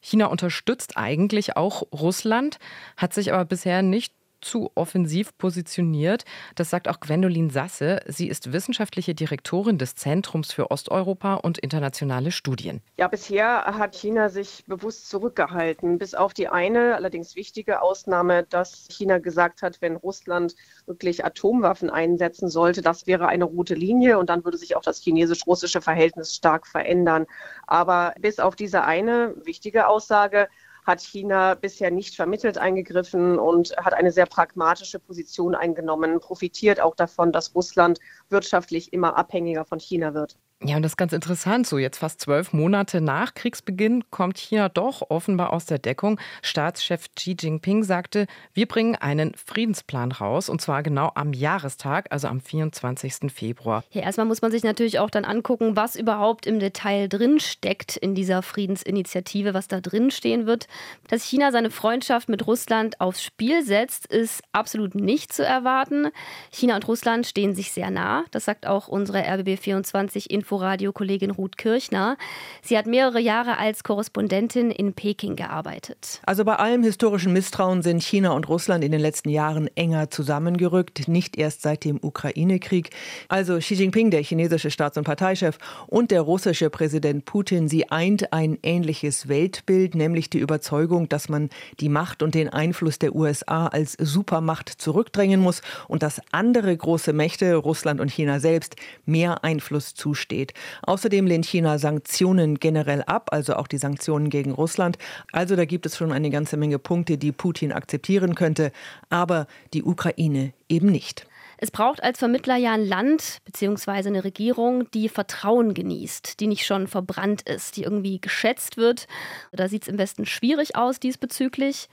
China 0.01 0.27
unterstützt 0.27 0.97
eigentlich 0.97 1.57
auch 1.57 1.83
Russland, 1.93 2.59
hat 2.97 3.15
sich 3.15 3.33
aber 3.33 3.45
bisher 3.45 3.83
nicht 3.83 4.15
zu 4.43 4.71
offensiv 4.75 5.37
positioniert. 5.39 6.25
Das 6.55 6.71
sagt 6.71 6.89
auch 6.89 7.01
Gwendolin 7.01 7.51
Sasse. 7.51 8.01
Sie 8.07 8.29
ist 8.29 8.53
wissenschaftliche 8.53 9.15
Direktorin 9.15 9.79
des 9.79 9.95
Zentrums 9.95 10.53
für 10.53 10.71
Osteuropa 10.71 11.35
und 11.35 11.59
internationale 11.59 12.33
Studien. 12.33 12.83
Ja, 12.99 13.09
bisher 13.09 13.65
hat 13.65 13.95
China 13.95 14.29
sich 14.29 14.65
bewusst 14.67 15.09
zurückgehalten, 15.09 15.99
bis 15.99 16.15
auf 16.15 16.35
die 16.35 16.49
eine, 16.49 16.95
allerdings 16.97 17.37
wichtige 17.37 17.83
Ausnahme, 17.83 18.45
dass 18.45 18.87
China 18.91 19.19
gesagt 19.19 19.63
hat, 19.63 19.81
wenn 19.81 19.97
Russland 19.97 20.55
wirklich 20.87 21.25
Atomwaffen 21.25 21.91
einsetzen 21.91 22.49
sollte, 22.49 22.83
das 22.83 23.07
wäre 23.07 23.29
eine 23.29 23.45
rote 23.45 23.75
Linie 23.75 24.19
und 24.19 24.29
dann 24.29 24.45
würde 24.45 24.59
sich 24.59 24.77
auch 24.77 24.83
das 24.83 24.99
chinesisch-russische 24.99 25.81
Verhältnis 25.81 26.35
stark 26.35 26.67
verändern. 26.67 27.27
Aber 27.67 28.15
bis 28.21 28.39
auf 28.39 28.57
diese 28.57 28.85
eine 28.85 29.35
wichtige 29.45 29.87
Aussage 29.87 30.49
hat 30.85 31.01
China 31.01 31.55
bisher 31.55 31.91
nicht 31.91 32.17
vermittelt 32.17 32.59
eingegriffen 32.59 33.39
und 33.39 33.77
hat 33.77 33.95
eine 33.95 34.13
sehr 34.13 34.27
pragmatische 34.27 34.99
Position 34.99 35.55
eingenommen, 35.55 36.21
profitiert 36.21 36.81
auch 36.81 36.97
davon, 36.97 37.33
dass 37.33 37.55
Russland 37.55 38.01
wirtschaftlich 38.29 38.93
immer 38.93 39.17
abhängiger 39.17 39.65
von 39.65 39.79
China 39.79 40.15
wird. 40.15 40.39
Ja, 40.65 40.77
und 40.77 40.83
das 40.83 40.93
ist 40.93 40.97
ganz 40.97 41.13
interessant. 41.13 41.67
So 41.67 41.79
jetzt 41.79 41.99
fast 41.99 42.21
zwölf 42.21 42.53
Monate 42.53 43.01
nach 43.01 43.35
Kriegsbeginn 43.35 44.05
kommt 44.11 44.39
China 44.39 44.69
doch 44.69 45.11
offenbar 45.11 45.53
aus 45.53 45.67
der 45.67 45.81
Deckung. 45.81 46.21
Staatschef 46.41 47.13
Xi 47.17 47.35
Jinping 47.39 47.83
sagte, 47.83 48.27
wir 48.55 48.69
bringen 48.69 48.95
einen 48.95 49.35
Friedensplan 49.35 50.13
raus 50.13 50.49
und 50.49 50.61
zwar 50.61 50.85
genau 50.85 51.11
am 51.17 51.33
Jahrestag, 51.33 52.07
also 52.11 52.29
am 52.29 52.41
24. 52.41 53.33
Februar. 53.33 53.83
Ja, 53.91 54.03
erstmal 54.03 54.27
muss 54.27 54.41
man 54.41 54.53
sich 54.53 54.63
natürlich 54.63 55.01
auch 55.01 55.11
dann 55.11 55.25
angucken, 55.25 55.75
was 55.75 55.97
überhaupt 55.97 56.47
im 56.47 56.61
Detail 56.61 57.09
drin 57.09 57.41
steckt 57.41 57.97
in 57.97 58.15
dieser 58.15 58.43
Friedensinitiative, 58.43 59.55
was 59.55 59.67
da 59.67 59.81
drin 59.81 60.13
stehen 60.13 60.47
wird. 60.47 60.69
Dass 61.09 61.25
China 61.25 61.51
seine 61.51 61.71
Freundschaft 61.71 62.29
mit 62.29 62.47
Russland 62.47 63.01
aufs 63.01 63.25
Spiel 63.25 63.65
setzt, 63.65 64.07
ist 64.07 64.45
absolut 64.53 64.95
nicht 64.95 65.33
zu 65.33 65.45
erwarten. 65.45 66.11
China 66.53 66.77
und 66.77 66.87
Russland 66.87 67.27
stehen 67.27 67.53
sich 67.53 67.73
sehr 67.73 67.91
nah. 67.91 68.25
Das 68.31 68.45
sagt 68.45 68.69
auch 68.69 68.87
unsere 68.87 69.25
RBB 69.27 69.59
24 69.59 70.31
Info 70.31 70.52
Inforadio-Kollegin 70.53 71.31
Ruth 71.31 71.57
Kirchner. 71.57 72.19
Sie 72.61 72.77
hat 72.77 72.87
mehrere 72.87 73.21
Jahre 73.21 73.57
als 73.57 73.85
Korrespondentin 73.85 74.71
in 74.71 74.93
Peking 74.93 75.35
gearbeitet. 75.35 76.21
Also 76.27 76.45
bei 76.45 76.57
allem 76.57 76.83
historischen 76.83 77.33
Misstrauen 77.33 77.81
sind 77.81 78.03
China 78.03 78.33
und 78.33 78.49
Russland 78.51 78.85
in 78.85 78.93
den 78.93 79.01
letzten 79.01 79.31
Jahren 79.31 79.71
enger 79.77 80.11
zusammengerückt, 80.11 81.09
nicht 81.09 81.39
erst 81.39 81.63
seit 81.63 81.85
dem 81.85 81.99
Ukraine-Krieg. 82.03 82.91
Also 83.29 83.59
Xi 83.59 83.75
Jinping, 83.75 84.11
der 84.11 84.23
chinesische 84.23 84.71
Staats- 84.71 84.99
und 84.99 85.05
Parteichef, 85.05 85.57
und 85.87 86.11
der 86.11 86.21
russische 86.21 86.69
Präsident 86.69 87.25
Putin, 87.25 87.69
sie 87.69 87.91
eint 87.91 88.35
ein 88.35 88.59
ähnliches 88.63 89.29
Weltbild, 89.29 89.95
nämlich 89.95 90.29
die 90.29 90.39
Überzeugung, 90.39 91.09
dass 91.09 91.31
man 91.31 91.49
die 91.81 91.89
Macht 91.89 92.23
und 92.23 92.35
den 92.35 92.51
Einfluss 92.51 92.99
der 92.99 93.15
USA 93.15 93.69
als 93.69 93.97
Supermacht 93.99 94.69
zurückdrängen 94.69 95.41
muss 95.41 95.63
und 95.89 96.03
dass 96.03 96.21
andere 96.31 96.77
große 96.77 97.15
Mächte, 97.15 97.55
Russland 97.55 98.01
und 98.01 98.11
China 98.11 98.39
selbst, 98.39 98.77
mehr 99.07 99.45
Einfluss 99.45 99.95
zusteht 99.95 100.42
steht. 100.43 100.55
Außerdem 100.83 101.27
lehnt 101.27 101.47
China 101.47 101.79
Sanktionen 101.79 102.59
generell 102.59 103.03
ab, 103.03 103.29
also 103.33 103.55
auch 103.55 103.67
die 103.67 103.79
Sanktionen 103.79 104.31
gegen 104.31 104.53
Russland. 104.53 104.99
Also 105.33 105.57
da 105.57 105.65
gibt 105.65 105.87
es 105.87 105.97
schon 105.97 106.13
eine 106.13 106.31
ganze 106.31 106.57
Menge 106.57 106.79
Punkte, 106.79 107.19
die 107.19 107.33
Putin 107.33 107.73
akzeptieren 107.73 108.35
könnte, 108.35 108.73
aber 109.11 109.47
die 109.73 109.83
Ukraine 109.83 110.53
eben 110.69 110.89
nicht. 110.89 111.27
Es 111.59 111.71
braucht 111.71 112.03
als 112.03 112.19
Vermittler 112.19 112.57
ja 112.57 112.73
ein 112.73 112.85
Land 112.85 113.39
bzw. 113.45 114.09
eine 114.09 114.25
Regierung, 114.25 114.91
die 114.91 115.09
Vertrauen 115.09 115.75
genießt, 115.75 116.41
die 116.41 116.49
nicht 116.49 116.67
schon 116.67 116.89
verbrannt 116.89 117.43
ist, 117.43 117.77
die 117.77 117.85
irgendwie 117.85 118.21
geschätzt 118.21 118.77
wird. 118.77 119.07
Da 119.53 119.69
sieht 119.69 119.83
es 119.83 119.89
im 119.89 119.97
Westen 119.97 120.27
schwierig 120.27 120.75
aus 120.75 120.99
diesbezüglich. 120.99 121.89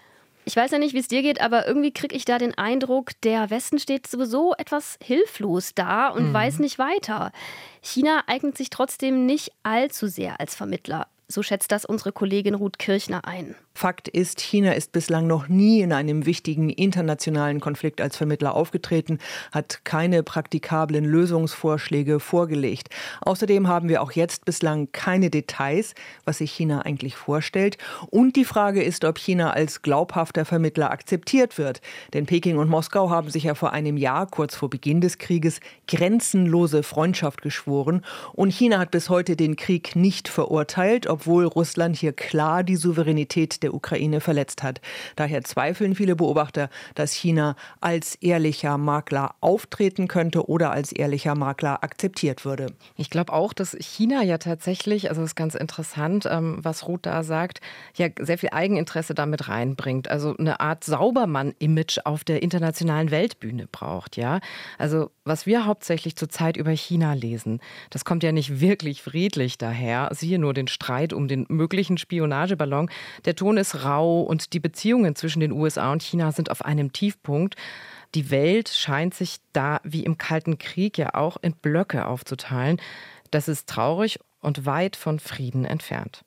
Ich 0.50 0.56
weiß 0.56 0.72
ja 0.72 0.80
nicht, 0.80 0.96
wie 0.96 1.00
es 1.00 1.08
dir 1.08 1.22
geht, 1.22 1.42
aber 1.42 1.68
irgendwie 1.68 1.94
kriege 1.94 2.16
ich 2.16 2.26
da 2.26 2.40
den 2.40 2.58
Eindruck, 2.58 3.12
der 3.22 3.52
Westen 3.52 3.78
steht 3.78 4.08
sowieso 4.08 4.56
etwas 4.58 4.98
hilflos 5.00 5.76
da 5.76 6.08
und 6.08 6.30
mhm. 6.30 6.34
weiß 6.34 6.58
nicht 6.58 6.80
weiter. 6.80 7.32
China 7.84 8.24
eignet 8.26 8.58
sich 8.58 8.72
trotzdem 8.72 9.28
nicht 9.28 9.52
allzu 9.62 10.08
sehr 10.08 10.40
als 10.40 10.56
Vermittler. 10.56 11.06
So 11.28 11.44
schätzt 11.44 11.72
das 11.72 11.86
unsere 11.86 12.12
Kollegin 12.12 12.56
Ruth 12.56 12.80
Kirchner 12.80 13.26
ein. 13.26 13.54
Fakt 13.80 14.10
ist, 14.10 14.42
China 14.42 14.74
ist 14.74 14.92
bislang 14.92 15.26
noch 15.26 15.48
nie 15.48 15.80
in 15.80 15.94
einem 15.94 16.26
wichtigen 16.26 16.70
internationalen 16.70 17.62
Konflikt 17.62 18.02
als 18.02 18.18
Vermittler 18.18 18.54
aufgetreten, 18.54 19.20
hat 19.54 19.86
keine 19.86 20.22
praktikablen 20.22 21.06
Lösungsvorschläge 21.06 22.20
vorgelegt. 22.20 22.90
Außerdem 23.22 23.70
haben 23.70 23.88
wir 23.88 24.02
auch 24.02 24.12
jetzt 24.12 24.44
bislang 24.44 24.92
keine 24.92 25.30
Details, 25.30 25.96
was 26.26 26.40
sich 26.40 26.52
China 26.52 26.82
eigentlich 26.82 27.16
vorstellt. 27.16 27.78
Und 28.10 28.36
die 28.36 28.44
Frage 28.44 28.84
ist, 28.84 29.06
ob 29.06 29.18
China 29.18 29.52
als 29.52 29.82
glaubhafter 29.82 30.44
Vermittler 30.44 30.92
akzeptiert 30.92 31.58
wird. 31.58 31.80
Denn 32.12 32.26
Peking 32.26 32.58
und 32.58 32.68
Moskau 32.68 33.10
haben 33.10 33.30
sich 33.30 33.46
ja 33.46 33.56
vor 33.56 33.72
einem 33.72 33.96
Jahr, 33.96 34.28
kurz 34.28 34.58
vor 34.58 34.70
Beginn 34.70 35.00
des 35.00 35.20
Krieges, 35.20 35.62
grenzenlose 35.88 36.84
Freundschaft 36.84 37.42
geschworen. 37.42 38.04
Und 38.34 38.52
China 38.52 38.78
hat 38.80 38.92
bis 38.92 39.08
heute 39.08 39.38
den 39.38 39.56
Krieg 39.56 39.96
nicht 39.96 40.28
verurteilt, 40.28 41.08
obwohl 41.08 41.46
Russland 41.46 41.96
hier 41.96 42.12
klar 42.12 42.66
die 42.66 42.76
Souveränität 42.76 43.64
der 43.64 43.69
der 43.70 43.76
Ukraine 43.76 44.20
verletzt 44.20 44.64
hat. 44.64 44.82
Daher 45.16 45.44
zweifeln 45.44 45.96
viele 45.96 46.16
Beobachter, 46.16 46.70
dass 46.96 47.14
China 47.14 47.56
als 47.80 48.16
ehrlicher 48.16 48.78
Makler 48.78 49.36
auftreten 49.40 50.08
könnte 50.08 50.50
oder 50.50 50.72
als 50.72 50.92
ehrlicher 50.92 51.36
Makler 51.36 51.84
akzeptiert 51.84 52.46
würde. 52.46 52.68
Ich 52.96 53.10
glaube 53.10 53.34
auch, 53.34 53.54
dass 53.54 53.78
China 53.80 54.24
ja 54.24 54.38
tatsächlich, 54.38 55.10
also 55.10 55.22
das 55.22 55.32
ist 55.32 55.36
ganz 55.36 55.56
interessant, 55.56 56.28
ähm, 56.30 56.58
was 56.62 56.88
Ruth 56.88 57.06
da 57.06 57.24
sagt, 57.24 57.62
ja 57.96 58.08
sehr 58.20 58.38
viel 58.38 58.50
Eigeninteresse 58.52 59.14
damit 59.14 59.48
reinbringt. 59.48 60.10
Also 60.10 60.36
eine 60.38 60.60
Art 60.60 60.84
Saubermann-Image 60.84 62.00
auf 62.06 62.24
der 62.24 62.42
internationalen 62.42 63.12
Weltbühne 63.12 63.68
braucht, 63.72 64.18
ja. 64.18 64.40
Also 64.78 65.12
was 65.24 65.46
wir 65.46 65.66
hauptsächlich 65.66 66.16
zurzeit 66.16 66.58
über 66.58 66.72
China 66.72 67.14
lesen, 67.14 67.60
das 67.92 68.04
kommt 68.04 68.24
ja 68.24 68.32
nicht 68.32 68.62
wirklich 68.62 69.02
friedlich 69.02 69.58
daher. 69.58 70.10
Siehe 70.12 70.40
nur 70.40 70.54
den 70.54 70.68
Streit 70.68 71.14
um 71.14 71.28
den 71.28 71.46
möglichen 71.50 71.98
Spionageballon. 71.98 72.90
Der 73.26 73.36
Ton 73.36 73.49
ist 73.58 73.84
rau 73.84 74.22
und 74.22 74.54
die 74.54 74.60
Beziehungen 74.60 75.16
zwischen 75.16 75.40
den 75.40 75.52
USA 75.52 75.92
und 75.92 76.04
China 76.04 76.32
sind 76.32 76.52
auf 76.52 76.64
einem 76.64 76.92
Tiefpunkt. 76.94 77.56
Die 78.16 78.32
Welt 78.32 78.70
scheint 78.70 79.14
sich 79.14 79.38
da 79.54 79.80
wie 79.84 80.04
im 80.04 80.18
Kalten 80.18 80.58
Krieg 80.58 80.98
ja 80.98 81.14
auch 81.14 81.38
in 81.42 81.54
Blöcke 81.54 82.06
aufzuteilen. 82.06 82.82
Das 83.32 83.48
ist 83.48 83.70
traurig 83.70 84.20
und 84.42 84.66
weit 84.66 84.96
von 84.96 85.20
Frieden 85.20 85.66
entfernt. 85.66 86.24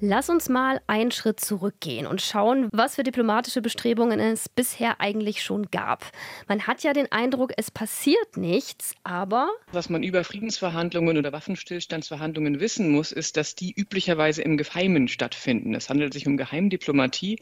Lass 0.00 0.28
uns 0.28 0.50
mal 0.50 0.82
einen 0.86 1.10
Schritt 1.10 1.40
zurückgehen 1.40 2.06
und 2.06 2.20
schauen, 2.20 2.68
was 2.70 2.96
für 2.96 3.02
diplomatische 3.02 3.62
Bestrebungen 3.62 4.20
es 4.20 4.46
bisher 4.46 5.00
eigentlich 5.00 5.42
schon 5.42 5.70
gab. 5.70 6.04
Man 6.48 6.66
hat 6.66 6.82
ja 6.82 6.92
den 6.92 7.10
Eindruck, 7.10 7.52
es 7.56 7.70
passiert 7.70 8.36
nichts, 8.36 8.94
aber. 9.04 9.48
Was 9.72 9.88
man 9.88 10.02
über 10.02 10.22
Friedensverhandlungen 10.22 11.16
oder 11.16 11.32
Waffenstillstandsverhandlungen 11.32 12.60
wissen 12.60 12.90
muss, 12.90 13.10
ist, 13.10 13.38
dass 13.38 13.54
die 13.54 13.72
üblicherweise 13.72 14.42
im 14.42 14.58
Geheimen 14.58 15.08
stattfinden. 15.08 15.74
Es 15.74 15.88
handelt 15.88 16.12
sich 16.12 16.26
um 16.26 16.36
Geheimdiplomatie. 16.36 17.38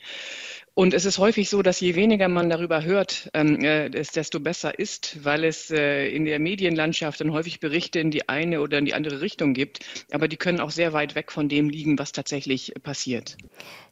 Und 0.76 0.92
es 0.92 1.04
ist 1.04 1.18
häufig 1.18 1.50
so, 1.50 1.62
dass 1.62 1.78
je 1.78 1.94
weniger 1.94 2.26
man 2.26 2.50
darüber 2.50 2.82
hört, 2.82 3.30
ähm, 3.32 3.64
äh, 3.64 3.86
es 3.96 4.10
desto 4.10 4.40
besser 4.40 4.76
ist, 4.76 5.24
weil 5.24 5.44
es 5.44 5.70
äh, 5.70 6.08
in 6.08 6.24
der 6.24 6.40
Medienlandschaft 6.40 7.20
dann 7.20 7.32
häufig 7.32 7.60
Berichte 7.60 8.00
in 8.00 8.10
die 8.10 8.28
eine 8.28 8.60
oder 8.60 8.78
in 8.78 8.84
die 8.84 8.92
andere 8.92 9.20
Richtung 9.20 9.54
gibt. 9.54 9.84
Aber 10.10 10.26
die 10.26 10.36
können 10.36 10.58
auch 10.58 10.72
sehr 10.72 10.92
weit 10.92 11.14
weg 11.14 11.30
von 11.30 11.48
dem 11.48 11.68
liegen, 11.68 11.96
was 11.96 12.10
tatsächlich 12.10 12.74
passiert. 12.82 13.36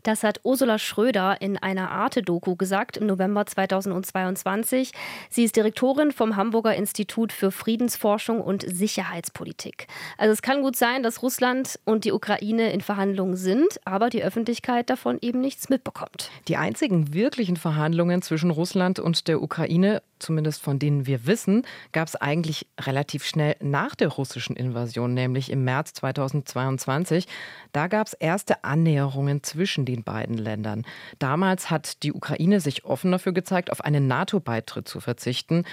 Das 0.02 0.24
hat 0.24 0.40
Ursula 0.42 0.80
Schröder 0.80 1.40
in 1.40 1.56
einer 1.56 1.92
Arte-Doku 1.92 2.56
gesagt 2.56 2.96
im 2.96 3.06
November 3.06 3.46
2022. 3.46 4.90
Sie 5.30 5.44
ist 5.44 5.54
Direktorin 5.54 6.10
vom 6.10 6.34
Hamburger 6.34 6.74
Institut 6.74 7.32
für 7.32 7.52
Friedensforschung 7.52 8.40
und 8.40 8.64
Sicherheitspolitik. 8.68 9.86
Also 10.18 10.32
es 10.32 10.42
kann 10.42 10.62
gut 10.62 10.74
sein, 10.74 11.04
dass 11.04 11.22
Russland 11.22 11.78
und 11.84 12.04
die 12.04 12.10
Ukraine 12.10 12.72
in 12.72 12.80
Verhandlungen 12.80 13.36
sind, 13.36 13.78
aber 13.84 14.10
die 14.10 14.24
Öffentlichkeit 14.24 14.90
davon 14.90 15.18
eben 15.20 15.40
nichts 15.40 15.68
mitbekommt. 15.68 16.30
Die 16.48 16.56
einzigen 16.72 17.12
wirklichen 17.12 17.58
Verhandlungen 17.58 18.22
zwischen 18.22 18.50
Russland 18.50 18.98
und 18.98 19.28
der 19.28 19.42
Ukraine, 19.42 20.02
zumindest 20.18 20.62
von 20.62 20.78
denen 20.78 21.06
wir 21.06 21.26
wissen, 21.26 21.66
gab 21.92 22.08
es 22.08 22.16
eigentlich 22.16 22.66
relativ 22.80 23.26
schnell 23.26 23.56
nach 23.60 23.94
der 23.94 24.08
russischen 24.08 24.56
Invasion, 24.56 25.12
nämlich 25.12 25.50
im 25.50 25.64
März 25.64 25.92
2022. 25.92 27.26
Da 27.72 27.88
gab 27.88 28.06
es 28.06 28.14
erste 28.14 28.64
Annäherungen 28.64 29.42
zwischen 29.42 29.84
den 29.84 30.02
beiden 30.02 30.38
Ländern. 30.38 30.86
Damals 31.18 31.68
hat 31.68 32.02
die 32.04 32.14
Ukraine 32.14 32.58
sich 32.58 32.86
offen 32.86 33.12
dafür 33.12 33.32
gezeigt, 33.32 33.70
auf 33.70 33.84
einen 33.84 34.06
NATO-Beitritt 34.06 34.88
zu 34.88 35.00
verzichten. 35.00 35.64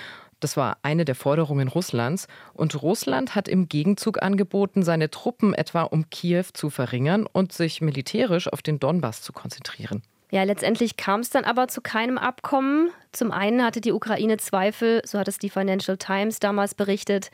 Das 0.42 0.58
war 0.58 0.80
eine 0.82 1.06
der 1.06 1.16
Forderungen 1.16 1.70
Russlands. 1.70 2.28
Und 2.54 2.82
Russland 2.82 3.36
hat 3.36 3.48
im 3.48 3.70
Gegenzug 3.70 4.22
angeboten, 4.22 4.84
seine 4.84 5.10
Truppen 5.10 5.54
etwa 5.54 5.84
um 5.84 6.10
Kiew 6.10 6.48
zu 6.54 6.70
verringern 6.70 7.26
und 7.26 7.54
sich 7.54 7.80
militärisch 7.80 8.52
auf 8.52 8.62
den 8.62 8.82
Donbass 8.82 9.22
zu 9.22 9.32
konzentrieren. 9.32 10.04
Ja, 10.32 10.44
letztendlich 10.44 10.96
kam 10.96 11.22
es 11.22 11.32
dann 11.32 11.44
aber 11.44 11.68
zu 11.68 11.82
keinem 11.82 12.18
Abkommen. 12.20 12.92
Zum 13.12 13.32
einen 13.32 13.64
hatte 13.64 13.82
die 13.82 13.92
Ukraine 13.92 14.38
Zweifel, 14.38 15.02
so 15.04 15.18
hat 15.18 15.28
es 15.28 15.40
die 15.40 15.50
Financial 15.50 15.98
Times 15.98 16.40
damals 16.40 16.76
berichtet, 16.76 17.32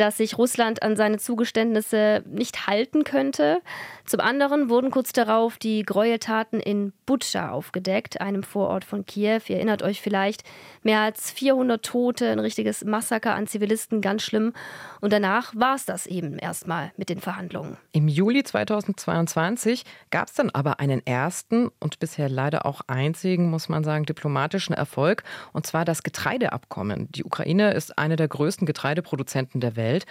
dass 0.00 0.16
sich 0.16 0.38
Russland 0.38 0.82
an 0.82 0.96
seine 0.96 1.18
Zugeständnisse 1.18 2.24
nicht 2.26 2.66
halten 2.66 3.04
könnte. 3.04 3.60
Zum 4.06 4.20
anderen 4.20 4.70
wurden 4.70 4.90
kurz 4.90 5.12
darauf 5.12 5.58
die 5.58 5.82
Gräueltaten 5.82 6.58
in 6.58 6.92
Butscha 7.06 7.50
aufgedeckt, 7.50 8.20
einem 8.20 8.42
Vorort 8.42 8.84
von 8.84 9.04
Kiew. 9.04 9.42
Ihr 9.48 9.56
erinnert 9.56 9.82
euch 9.82 10.00
vielleicht, 10.00 10.42
mehr 10.82 11.00
als 11.00 11.30
400 11.30 11.84
Tote, 11.84 12.30
ein 12.30 12.38
richtiges 12.38 12.84
Massaker 12.84 13.34
an 13.34 13.46
Zivilisten, 13.46 14.00
ganz 14.00 14.22
schlimm. 14.22 14.52
Und 15.00 15.12
danach 15.12 15.54
war 15.54 15.74
es 15.74 15.84
das 15.84 16.06
eben 16.06 16.38
erstmal 16.38 16.92
mit 16.96 17.08
den 17.08 17.20
Verhandlungen. 17.20 17.76
Im 17.92 18.08
Juli 18.08 18.42
2022 18.42 19.84
gab 20.10 20.28
es 20.28 20.34
dann 20.34 20.50
aber 20.50 20.80
einen 20.80 21.06
ersten 21.06 21.68
und 21.78 21.98
bisher 21.98 22.28
leider 22.28 22.64
auch 22.64 22.80
einzigen, 22.86 23.50
muss 23.50 23.68
man 23.68 23.84
sagen, 23.84 24.06
diplomatischen 24.06 24.74
Erfolg, 24.74 25.24
und 25.52 25.66
zwar 25.66 25.84
das 25.84 26.02
Getreideabkommen. 26.02 27.08
Die 27.12 27.24
Ukraine 27.24 27.74
ist 27.74 27.98
eine 27.98 28.16
der 28.16 28.28
größten 28.28 28.66
Getreideproduzenten 28.66 29.60
der 29.60 29.76
Welt. 29.76 29.89
Welt. 29.90 30.06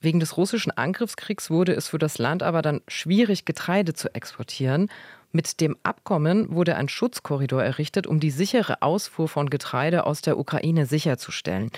Wegen 0.00 0.18
des 0.18 0.36
russischen 0.36 0.72
Angriffskriegs 0.72 1.50
wurde 1.50 1.74
es 1.74 1.88
für 1.88 1.98
das 1.98 2.18
Land 2.18 2.42
aber 2.42 2.62
dann 2.62 2.80
schwierig, 2.88 3.44
Getreide 3.44 3.92
zu 3.92 4.14
exportieren. 4.14 4.90
Mit 5.32 5.60
dem 5.60 5.76
Abkommen 5.84 6.52
wurde 6.52 6.74
ein 6.74 6.88
Schutzkorridor 6.88 7.62
errichtet, 7.62 8.06
um 8.06 8.18
die 8.18 8.30
sichere 8.30 8.82
Ausfuhr 8.82 9.28
von 9.28 9.50
Getreide 9.50 10.06
aus 10.06 10.22
der 10.22 10.38
Ukraine 10.38 10.86
sicherzustellen. 10.86 11.70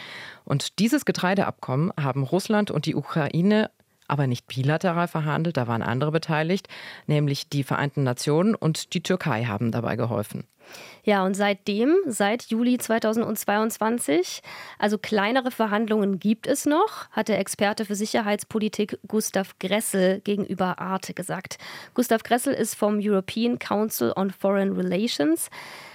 Und 0.44 0.78
dieses 0.78 1.04
Getreideabkommen 1.04 1.92
haben 2.00 2.22
Russland 2.22 2.70
und 2.70 2.86
die 2.86 2.94
Ukraine 2.94 3.70
aber 4.08 4.26
nicht 4.26 4.46
bilateral 4.46 5.08
verhandelt, 5.08 5.56
da 5.56 5.66
waren 5.66 5.82
andere 5.82 6.12
beteiligt, 6.12 6.68
nämlich 7.06 7.48
die 7.48 7.64
Vereinten 7.64 8.02
Nationen 8.02 8.54
und 8.54 8.94
die 8.94 9.02
Türkei 9.02 9.44
haben 9.44 9.72
dabei 9.72 9.96
geholfen. 9.96 10.44
Ja, 11.04 11.24
und 11.24 11.34
seitdem, 11.34 11.96
seit 12.06 12.44
Juli 12.44 12.78
2022, 12.78 14.40
also 14.78 14.98
kleinere 14.98 15.50
Verhandlungen 15.50 16.20
gibt 16.20 16.46
es 16.46 16.64
noch, 16.64 17.10
hat 17.10 17.28
der 17.28 17.40
Experte 17.40 17.84
für 17.84 17.96
Sicherheitspolitik 17.96 18.98
Gustav 19.08 19.58
Gressel 19.58 20.20
gegenüber 20.20 20.78
Arte 20.78 21.12
gesagt. 21.12 21.58
Gustav 21.94 22.22
Gressel 22.22 22.54
ist 22.54 22.76
vom 22.76 23.00
European 23.02 23.58
Council 23.58 24.12
on 24.14 24.30
Foreign 24.30 24.72
Relations. 24.74 25.50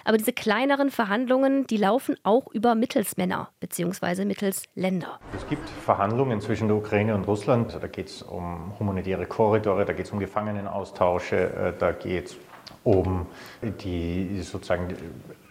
Aber 0.07 0.17
diese 0.17 0.31
kleineren 0.31 0.89
Verhandlungen, 0.89 1.67
die 1.67 1.75
laufen 1.75 2.15
auch 2.23 2.47
über 2.53 2.75
Mittelsmänner 2.75 3.49
bzw. 3.59 4.23
Mittelsländer. 4.23 5.19
Es 5.35 5.45
gibt 5.49 5.69
Verhandlungen 5.69 6.39
zwischen 6.39 6.69
der 6.69 6.77
Ukraine 6.77 7.13
und 7.13 7.27
Russland. 7.27 7.77
Da 7.81 7.87
geht 7.87 8.07
es 8.07 8.21
um 8.21 8.71
humanitäre 8.79 9.25
Korridore, 9.25 9.83
da 9.83 9.91
geht 9.91 10.05
es 10.05 10.13
um 10.13 10.19
Gefangenenaustausche, 10.19 11.35
äh, 11.35 11.73
da 11.77 11.91
geht 11.91 12.27
es 12.27 12.37
um 12.85 13.25
die 13.61 14.39
sozusagen 14.43 14.95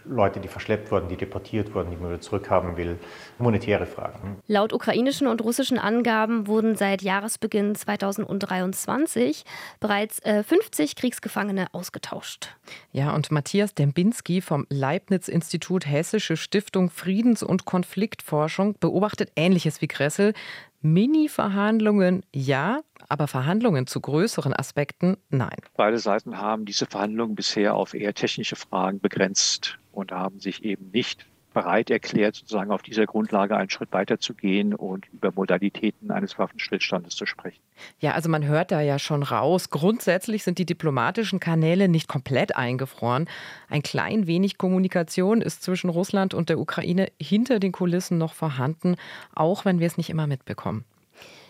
Leute, 0.09 0.39
die 0.39 0.47
verschleppt 0.47 0.91
wurden, 0.91 1.09
die 1.09 1.17
deportiert 1.17 1.73
wurden, 1.73 1.91
die 1.91 1.97
man 1.97 2.09
wieder 2.09 2.21
zurückhaben 2.21 2.77
will, 2.77 2.97
humanitäre 3.39 3.85
Fragen. 3.85 4.37
Laut 4.47 4.73
ukrainischen 4.73 5.27
und 5.27 5.43
russischen 5.43 5.77
Angaben 5.77 6.47
wurden 6.47 6.75
seit 6.75 7.01
Jahresbeginn 7.01 7.75
2023 7.75 9.43
bereits 9.79 10.19
50 10.23 10.91
äh, 10.91 10.93
Kriegsgefangene 10.95 11.67
ausgetauscht. 11.73 12.55
Ja, 12.91 13.13
und 13.13 13.31
Matthias 13.31 13.73
Dembinski 13.73 14.41
vom 14.41 14.65
Leibniz-Institut 14.69 15.85
Hessische 15.85 16.37
Stiftung 16.37 16.89
Friedens- 16.89 17.43
und 17.43 17.65
Konfliktforschung 17.65 18.75
beobachtet 18.79 19.31
Ähnliches 19.35 19.81
wie 19.81 19.87
Gressel. 19.87 20.33
Mini-Verhandlungen 20.81 22.23
ja, 22.33 22.81
aber 23.09 23.27
Verhandlungen 23.27 23.87
zu 23.87 23.99
größeren 23.99 24.53
Aspekten 24.53 25.17
nein. 25.29 25.57
Beide 25.75 25.97
Seiten 25.97 26.37
haben 26.37 26.65
diese 26.65 26.85
Verhandlungen 26.85 27.35
bisher 27.35 27.75
auf 27.75 27.93
eher 27.93 28.13
technische 28.13 28.55
Fragen 28.55 28.99
begrenzt 28.99 29.79
und 29.97 30.11
haben 30.11 30.39
sich 30.39 30.63
eben 30.63 30.91
nicht 30.91 31.25
bereit 31.53 31.89
erklärt, 31.89 32.35
sozusagen 32.35 32.69
auf 32.69 32.83
dieser 32.83 33.07
Grundlage 33.07 33.57
einen 33.57 33.71
Schritt 33.71 33.91
weiter 33.91 34.19
zu 34.19 34.35
gehen 34.35 34.75
und 34.75 35.07
über 35.11 35.31
Modalitäten 35.31 36.11
eines 36.11 36.37
Waffenstillstandes 36.37 37.15
zu 37.15 37.25
sprechen. 37.25 37.59
Ja, 37.99 38.11
also 38.11 38.29
man 38.29 38.45
hört 38.45 38.71
da 38.71 38.79
ja 38.81 38.99
schon 38.99 39.23
raus. 39.23 39.71
Grundsätzlich 39.71 40.43
sind 40.43 40.59
die 40.59 40.67
diplomatischen 40.67 41.39
Kanäle 41.39 41.87
nicht 41.87 42.07
komplett 42.07 42.55
eingefroren. 42.55 43.27
Ein 43.69 43.81
klein 43.81 44.27
wenig 44.27 44.59
Kommunikation 44.59 45.41
ist 45.41 45.63
zwischen 45.63 45.89
Russland 45.89 46.35
und 46.35 46.49
der 46.49 46.59
Ukraine 46.59 47.07
hinter 47.19 47.59
den 47.59 47.71
Kulissen 47.71 48.19
noch 48.19 48.33
vorhanden, 48.33 48.95
auch 49.33 49.65
wenn 49.65 49.79
wir 49.79 49.87
es 49.87 49.97
nicht 49.97 50.11
immer 50.11 50.27
mitbekommen. 50.27 50.85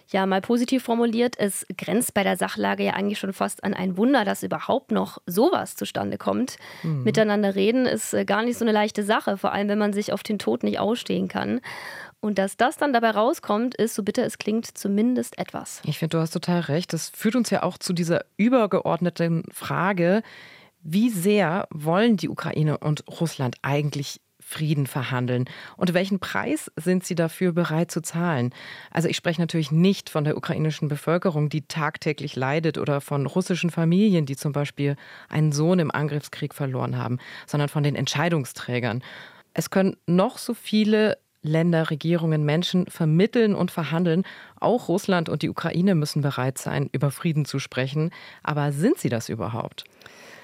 Ja, 0.10 0.26
mal 0.26 0.42
positiv 0.42 0.84
formuliert, 0.84 1.36
es 1.38 1.66
grenzt 1.78 2.14
bei 2.14 2.24
der 2.24 2.38
Sachlage 2.38 2.84
ja 2.84 2.94
eigentlich 2.94 3.20
schon 3.20 3.34
fast 3.34 3.64
an 3.64 3.74
ein 3.74 3.98
Wunder, 3.98 4.24
dass 4.24 4.42
überhaupt 4.42 4.92
noch 4.92 5.18
sowas 5.26 5.76
zustande 5.76 6.18
kommt. 6.18 6.58
Mhm. 6.84 7.04
Miteinander 7.04 7.56
reden 7.56 7.86
ist 7.86 8.14
äh, 8.14 8.24
gar 8.24 8.44
nicht 8.44 8.58
so 8.58 8.64
eine 8.64 8.72
leichte 8.72 9.04
Sache, 9.04 9.38
vor 9.38 9.52
allem 9.52 9.68
wenn 9.68 9.80
man 9.80 9.94
sich 9.94 10.14
auf 10.14 10.24
den 10.24 10.40
Tod 10.40 10.64
nicht 10.64 10.80
ausstehen 10.80 11.28
kann. 11.28 11.60
Und 12.20 12.40
dass 12.40 12.58
das 12.58 12.78
dann 12.78 12.94
dabei 12.94 13.12
rauskommt, 13.12 13.76
ist, 13.76 13.96
so 13.96 14.04
bitter 14.04 14.26
es 14.26 14.38
klingt, 14.38 14.78
zumindest 14.78 15.38
etwas. 15.38 15.82
Ich 15.86 16.00
finde, 16.00 16.18
du 16.18 16.22
hast 16.22 16.32
total 16.32 16.62
recht. 16.62 16.94
Das 16.94 17.10
führt 17.10 17.36
uns 17.36 17.50
ja 17.50 17.64
auch 17.64 17.78
zu 17.78 17.94
dieser 17.94 18.26
übergeordneten 18.38 19.44
Frage, 19.52 20.24
wie 20.82 21.10
sehr 21.10 21.68
wollen 21.70 22.18
die 22.18 22.30
Ukraine 22.30 22.78
und 22.78 23.04
Russland 23.08 23.58
eigentlich 23.62 24.22
Frieden 24.50 24.88
verhandeln? 24.88 25.44
Und 25.76 25.94
welchen 25.94 26.20
Preis 26.20 26.72
sind 26.78 27.06
Sie 27.06 27.16
dafür 27.16 27.52
bereit 27.52 27.92
zu 27.92 28.02
zahlen? 28.02 28.54
Also 28.92 29.10
ich 29.10 29.18
spreche 29.18 29.42
natürlich 29.42 29.72
nicht 29.72 30.10
von 30.10 30.24
der 30.24 30.38
ukrainischen 30.38 30.88
Bevölkerung, 30.88 31.50
die 31.50 31.68
tagtäglich 31.68 32.38
leidet, 32.38 32.78
oder 32.78 33.02
von 33.02 33.26
russischen 33.26 33.72
Familien, 33.72 34.26
die 34.26 34.38
zum 34.38 34.54
Beispiel 34.54 34.96
einen 35.28 35.52
Sohn 35.52 35.80
im 35.80 35.92
Angriffskrieg 35.92 36.54
verloren 36.54 36.98
haben, 36.98 37.18
sondern 37.46 37.68
von 37.68 37.84
den 37.84 37.96
Entscheidungsträgern. 37.96 39.04
Es 39.54 39.70
können 39.70 39.98
noch 40.06 40.38
so 40.38 40.54
viele 40.54 41.18
Länder, 41.42 41.90
Regierungen, 41.90 42.46
Menschen 42.46 42.88
vermitteln 42.88 43.54
und 43.54 43.70
verhandeln. 43.70 44.24
Auch 44.62 44.88
Russland 44.88 45.28
und 45.28 45.42
die 45.42 45.50
Ukraine 45.50 45.94
müssen 45.94 46.22
bereit 46.22 46.58
sein, 46.58 46.90
über 46.94 47.12
Frieden 47.12 47.44
zu 47.44 47.60
sprechen. 47.60 48.12
Aber 48.44 48.72
sind 48.72 48.98
sie 48.98 49.10
das 49.10 49.28
überhaupt? 49.28 49.84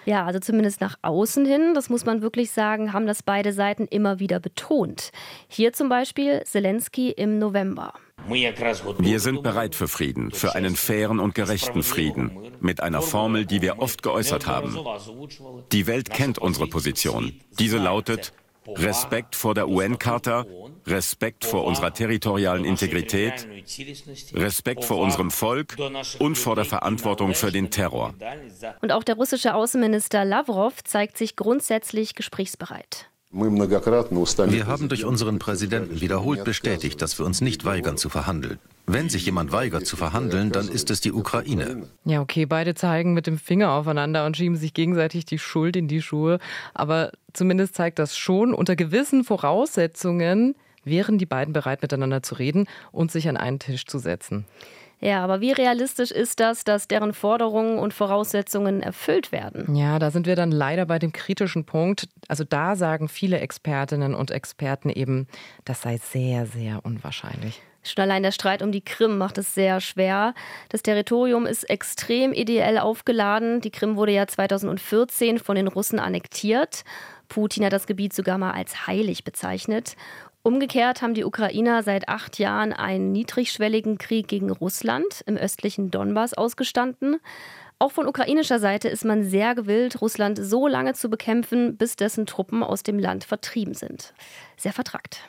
Ja, 0.05 0.25
also 0.25 0.39
zumindest 0.39 0.81
nach 0.81 0.95
außen 1.01 1.45
hin, 1.45 1.73
das 1.73 1.89
muss 1.89 2.05
man 2.05 2.21
wirklich 2.21 2.51
sagen, 2.51 2.93
haben 2.93 3.07
das 3.07 3.23
beide 3.23 3.53
Seiten 3.53 3.85
immer 3.85 4.19
wieder 4.19 4.39
betont. 4.39 5.11
Hier 5.47 5.73
zum 5.73 5.89
Beispiel 5.89 6.43
Zelensky 6.45 7.11
im 7.11 7.39
November. 7.39 7.93
Wir 8.27 9.19
sind 9.19 9.43
bereit 9.43 9.75
für 9.75 9.87
Frieden, 9.87 10.31
für 10.31 10.55
einen 10.55 10.75
fairen 10.75 11.19
und 11.19 11.35
gerechten 11.35 11.83
Frieden, 11.83 12.53
mit 12.61 12.81
einer 12.81 13.01
Formel, 13.01 13.45
die 13.45 13.61
wir 13.61 13.79
oft 13.79 14.01
geäußert 14.01 14.47
haben. 14.47 14.77
Die 15.71 15.87
Welt 15.87 16.09
kennt 16.09 16.39
unsere 16.39 16.67
Position. 16.67 17.33
Diese 17.59 17.77
lautet 17.77 18.33
Respekt 18.67 19.35
vor 19.35 19.53
der 19.53 19.67
UN-Charta, 19.69 20.45
Respekt 20.85 21.45
vor 21.45 21.65
unserer 21.65 21.93
territorialen 21.93 22.65
Integrität, 22.65 23.47
Respekt 24.33 24.85
vor 24.85 24.97
unserem 24.99 25.31
Volk 25.31 25.75
und 26.19 26.37
vor 26.37 26.55
der 26.55 26.65
Verantwortung 26.65 27.33
für 27.33 27.51
den 27.51 27.69
Terror. 27.69 28.13
Und 28.81 28.91
auch 28.91 29.03
der 29.03 29.15
russische 29.15 29.53
Außenminister 29.53 30.25
Lavrov 30.25 30.83
zeigt 30.83 31.17
sich 31.17 31.35
grundsätzlich 31.35 32.15
gesprächsbereit. 32.15 33.09
Wir 33.33 34.67
haben 34.67 34.89
durch 34.89 35.05
unseren 35.05 35.39
Präsidenten 35.39 36.01
wiederholt 36.01 36.43
bestätigt, 36.43 37.01
dass 37.01 37.17
wir 37.17 37.25
uns 37.25 37.41
nicht 37.41 37.65
weigern 37.65 37.97
zu 37.97 38.09
verhandeln. 38.09 38.59
Wenn 38.85 39.09
sich 39.09 39.25
jemand 39.25 39.51
weigert 39.51 39.87
zu 39.87 39.95
verhandeln, 39.95 40.51
dann 40.51 40.67
ist 40.67 40.91
es 40.91 41.01
die 41.01 41.11
Ukraine. 41.11 41.87
Ja, 42.05 42.21
okay, 42.21 42.45
beide 42.45 42.75
zeigen 42.75 43.13
mit 43.13 43.25
dem 43.25 43.39
Finger 43.39 43.71
aufeinander 43.71 44.27
und 44.27 44.37
schieben 44.37 44.55
sich 44.55 44.75
gegenseitig 44.75 45.25
die 45.25 45.39
Schuld 45.39 45.75
in 45.75 45.87
die 45.87 46.01
Schuhe. 46.01 46.37
Aber 46.75 47.11
zumindest 47.33 47.73
zeigt 47.73 47.97
das 47.97 48.15
schon, 48.15 48.53
unter 48.53 48.75
gewissen 48.75 49.23
Voraussetzungen 49.23 50.53
wären 50.83 51.17
die 51.17 51.25
beiden 51.25 51.53
bereit, 51.53 51.81
miteinander 51.81 52.21
zu 52.21 52.35
reden 52.35 52.67
und 52.91 53.11
sich 53.11 53.27
an 53.29 53.37
einen 53.37 53.57
Tisch 53.57 53.85
zu 53.85 53.97
setzen. 53.97 54.45
Ja, 55.03 55.21
aber 55.21 55.41
wie 55.41 55.51
realistisch 55.51 56.11
ist 56.11 56.39
das, 56.39 56.63
dass 56.63 56.87
deren 56.87 57.11
Forderungen 57.11 57.77
und 57.77 57.93
Voraussetzungen 57.93 58.81
erfüllt 58.81 59.33
werden? 59.33 59.75
Ja, 59.75 59.99
da 59.99 60.11
sind 60.11 60.27
wir 60.27 60.37
dann 60.37 60.49
leider 60.49 60.85
bei 60.85 60.97
dem 60.97 61.11
kritischen 61.11 61.65
Punkt. 61.65 62.07
Also 62.29 62.45
da 62.45 62.77
sagen 62.77 63.09
viele 63.09 63.39
Expertinnen 63.39 64.15
und 64.15 64.31
Experten 64.31 64.89
eben, 64.89 65.27
das 65.65 65.81
sei 65.81 65.97
sehr, 65.97 66.45
sehr 66.45 66.85
unwahrscheinlich. 66.85 67.61
Schon 67.83 68.03
allein 68.03 68.23
der 68.23 68.31
Streit 68.31 68.61
um 68.61 68.71
die 68.71 68.79
Krim 68.83 69.17
macht 69.17 69.37
es 69.37 69.53
sehr 69.53 69.81
schwer. 69.81 70.33
Das 70.69 70.83
Territorium 70.83 71.45
ist 71.45 71.69
extrem 71.69 72.31
ideell 72.31 72.77
aufgeladen. 72.77 73.59
Die 73.59 73.71
Krim 73.71 73.97
wurde 73.97 74.13
ja 74.13 74.25
2014 74.25 75.37
von 75.37 75.57
den 75.57 75.67
Russen 75.67 75.99
annektiert. 75.99 76.85
Putin 77.27 77.65
hat 77.65 77.73
das 77.73 77.87
Gebiet 77.87 78.13
sogar 78.13 78.37
mal 78.37 78.51
als 78.51 78.87
heilig 78.87 79.25
bezeichnet. 79.25 79.97
Umgekehrt 80.45 81.01
haben 81.01 81.13
die 81.13 81.23
Ukrainer 81.23 81.83
seit 81.83 82.09
acht 82.09 82.37
Jahren 82.37 82.73
einen 82.73 83.13
niedrigschwelligen 83.13 83.97
Krieg 83.97 84.27
gegen 84.27 84.51
Russland 84.51 85.23
im 85.25 85.37
östlichen 85.37 85.89
Donbass 85.89 86.33
ausgestanden. 86.33 87.21
Auch 87.79 87.93
von 87.93 88.07
ukrainischer 88.07 88.59
Seite 88.59 88.89
ist 88.89 89.05
man 89.05 89.23
sehr 89.23 89.55
gewillt, 89.55 90.01
Russland 90.01 90.37
so 90.41 90.67
lange 90.67 90.93
zu 90.95 91.09
bekämpfen, 91.09 91.77
bis 91.77 91.95
dessen 91.95 92.25
Truppen 92.25 92.61
aus 92.61 92.83
dem 92.83 92.99
Land 92.99 93.23
vertrieben 93.23 93.73
sind. 93.73 94.13
Sehr 94.57 94.73
vertrackt. 94.73 95.21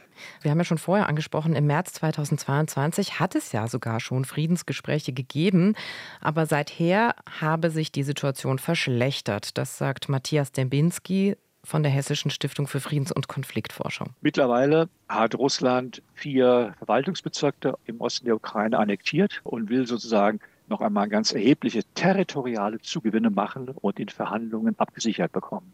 Wir 0.42 0.50
haben 0.50 0.59
ja 0.59 0.64
schon 0.64 0.78
vorher 0.78 1.09
angesprochen, 1.09 1.54
im 1.54 1.66
März 1.66 1.92
2022 1.94 3.21
hat 3.21 3.37
es 3.37 3.52
ja 3.52 3.68
sogar 3.68 4.00
schon 4.00 4.25
Friedensgespräche 4.25 5.12
gegeben, 5.12 5.75
aber 6.21 6.47
seither 6.47 7.14
habe 7.40 7.71
sich 7.71 7.92
die 7.92 8.02
Situation 8.02 8.59
verschlechtert. 8.59 9.59
Das 9.59 9.78
sagt 9.78 10.09
Matthias 10.09 10.50
Dembinski, 10.50 11.37
von 11.64 11.83
der 11.83 11.90
Hessischen 11.90 12.30
Stiftung 12.30 12.66
für 12.66 12.80
Friedens- 12.80 13.12
und 13.12 13.28
Konfliktforschung. 13.28 14.11
Mittlerweile 14.21 14.88
hat 15.09 15.35
Russland 15.35 16.02
vier 16.14 16.75
Verwaltungsbezirke 16.78 17.75
im 17.87 18.00
Osten 18.00 18.26
der 18.26 18.37
Ukraine 18.37 18.78
annektiert 18.78 19.40
und 19.44 19.71
will 19.71 19.87
sozusagen 19.87 20.40
noch 20.68 20.80
einmal 20.80 21.09
ganz 21.09 21.33
erhebliche 21.33 21.83
territoriale 21.94 22.80
Zugewinne 22.80 23.30
machen 23.30 23.68
und 23.68 23.99
in 23.99 24.09
Verhandlungen 24.09 24.78
abgesichert 24.78 25.33
bekommen. 25.33 25.73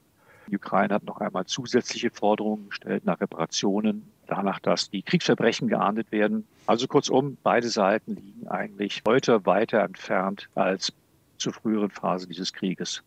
Die 0.49 0.57
Ukraine 0.57 0.95
hat 0.95 1.05
noch 1.05 1.21
einmal 1.21 1.47
zusätzliche 1.47 2.11
Forderungen 2.11 2.71
gestellt 2.71 3.05
nach 3.05 3.21
Reparationen, 3.21 4.11
danach, 4.27 4.59
dass 4.59 4.91
die 4.91 5.03
Kriegsverbrechen 5.03 5.69
geahndet 5.69 6.11
werden. 6.11 6.47
Also 6.67 6.89
kurzum, 6.89 7.37
beide 7.43 7.69
Seiten 7.69 8.17
liegen 8.17 8.49
eigentlich 8.49 9.03
heute 9.07 9.47
weiter 9.47 9.81
entfernt 9.81 10.49
als 10.55 10.93
zur 11.39 11.53
früheren 11.53 11.91
Phase 11.91 12.27
dieses 12.27 12.53
Krieges 12.53 13.03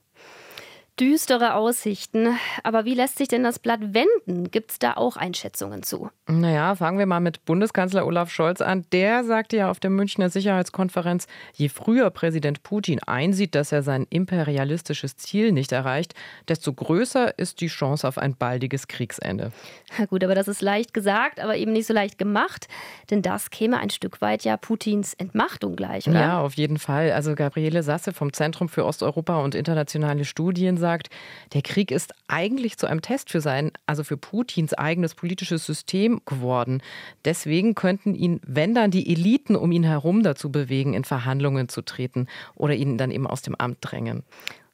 düstere 0.99 1.55
Aussichten. 1.55 2.37
Aber 2.63 2.85
wie 2.85 2.93
lässt 2.93 3.17
sich 3.17 3.27
denn 3.27 3.43
das 3.43 3.59
Blatt 3.59 3.79
wenden? 3.81 4.51
Gibt 4.51 4.71
es 4.71 4.79
da 4.79 4.93
auch 4.93 5.17
Einschätzungen 5.17 5.81
zu? 5.83 6.09
Naja, 6.27 6.75
fangen 6.75 6.99
wir 6.99 7.05
mal 7.05 7.19
mit 7.19 7.45
Bundeskanzler 7.45 8.05
Olaf 8.05 8.29
Scholz 8.29 8.61
an. 8.61 8.85
Der 8.91 9.23
sagte 9.23 9.57
ja 9.57 9.71
auf 9.71 9.79
der 9.79 9.89
Münchner 9.89 10.29
Sicherheitskonferenz, 10.29 11.27
je 11.53 11.69
früher 11.69 12.09
Präsident 12.11 12.63
Putin 12.63 13.01
einsieht, 13.03 13.55
dass 13.55 13.71
er 13.71 13.81
sein 13.81 14.05
imperialistisches 14.09 15.17
Ziel 15.17 15.51
nicht 15.51 15.71
erreicht, 15.71 16.13
desto 16.47 16.71
größer 16.71 17.37
ist 17.39 17.61
die 17.61 17.67
Chance 17.67 18.07
auf 18.07 18.17
ein 18.17 18.35
baldiges 18.35 18.87
Kriegsende. 18.87 19.51
Na 19.97 20.05
gut, 20.05 20.23
aber 20.23 20.35
das 20.35 20.47
ist 20.47 20.61
leicht 20.61 20.93
gesagt, 20.93 21.39
aber 21.39 21.57
eben 21.57 21.73
nicht 21.73 21.87
so 21.87 21.93
leicht 21.93 22.17
gemacht. 22.17 22.67
Denn 23.09 23.21
das 23.21 23.49
käme 23.49 23.79
ein 23.79 23.89
Stück 23.89 24.21
weit 24.21 24.43
ja 24.43 24.57
Putins 24.57 25.15
Entmachtung 25.15 25.75
gleich, 25.75 26.07
oder? 26.07 26.19
Ja, 26.19 26.39
auf 26.41 26.53
jeden 26.53 26.77
Fall. 26.77 27.11
Also 27.11 27.33
Gabriele 27.33 27.81
Sasse 27.81 28.13
vom 28.13 28.31
Zentrum 28.31 28.69
für 28.69 28.85
Osteuropa 28.85 29.39
und 29.39 29.55
internationale 29.55 30.25
Studien 30.25 30.77
sagt, 30.83 31.09
der 31.53 31.61
Krieg 31.61 31.91
ist 31.91 32.13
eigentlich 32.27 32.77
zu 32.77 32.87
einem 32.87 33.01
Test 33.01 33.29
für 33.29 33.39
sein, 33.39 33.71
also 33.85 34.03
für 34.03 34.17
Putins 34.17 34.73
eigenes 34.73 35.15
politisches 35.15 35.65
System 35.65 36.19
geworden. 36.25 36.81
Deswegen 37.23 37.73
könnten 37.73 38.15
ihn, 38.15 38.41
wenn 38.45 38.75
dann 38.75 38.91
die 38.91 39.09
Eliten 39.09 39.55
um 39.55 39.71
ihn 39.71 39.85
herum 39.85 40.23
dazu 40.23 40.51
bewegen, 40.51 40.93
in 40.93 41.05
Verhandlungen 41.05 41.69
zu 41.69 41.81
treten 41.81 42.27
oder 42.53 42.75
ihn 42.75 42.97
dann 42.97 43.11
eben 43.11 43.27
aus 43.27 43.41
dem 43.41 43.55
Amt 43.55 43.77
drängen. 43.79 44.23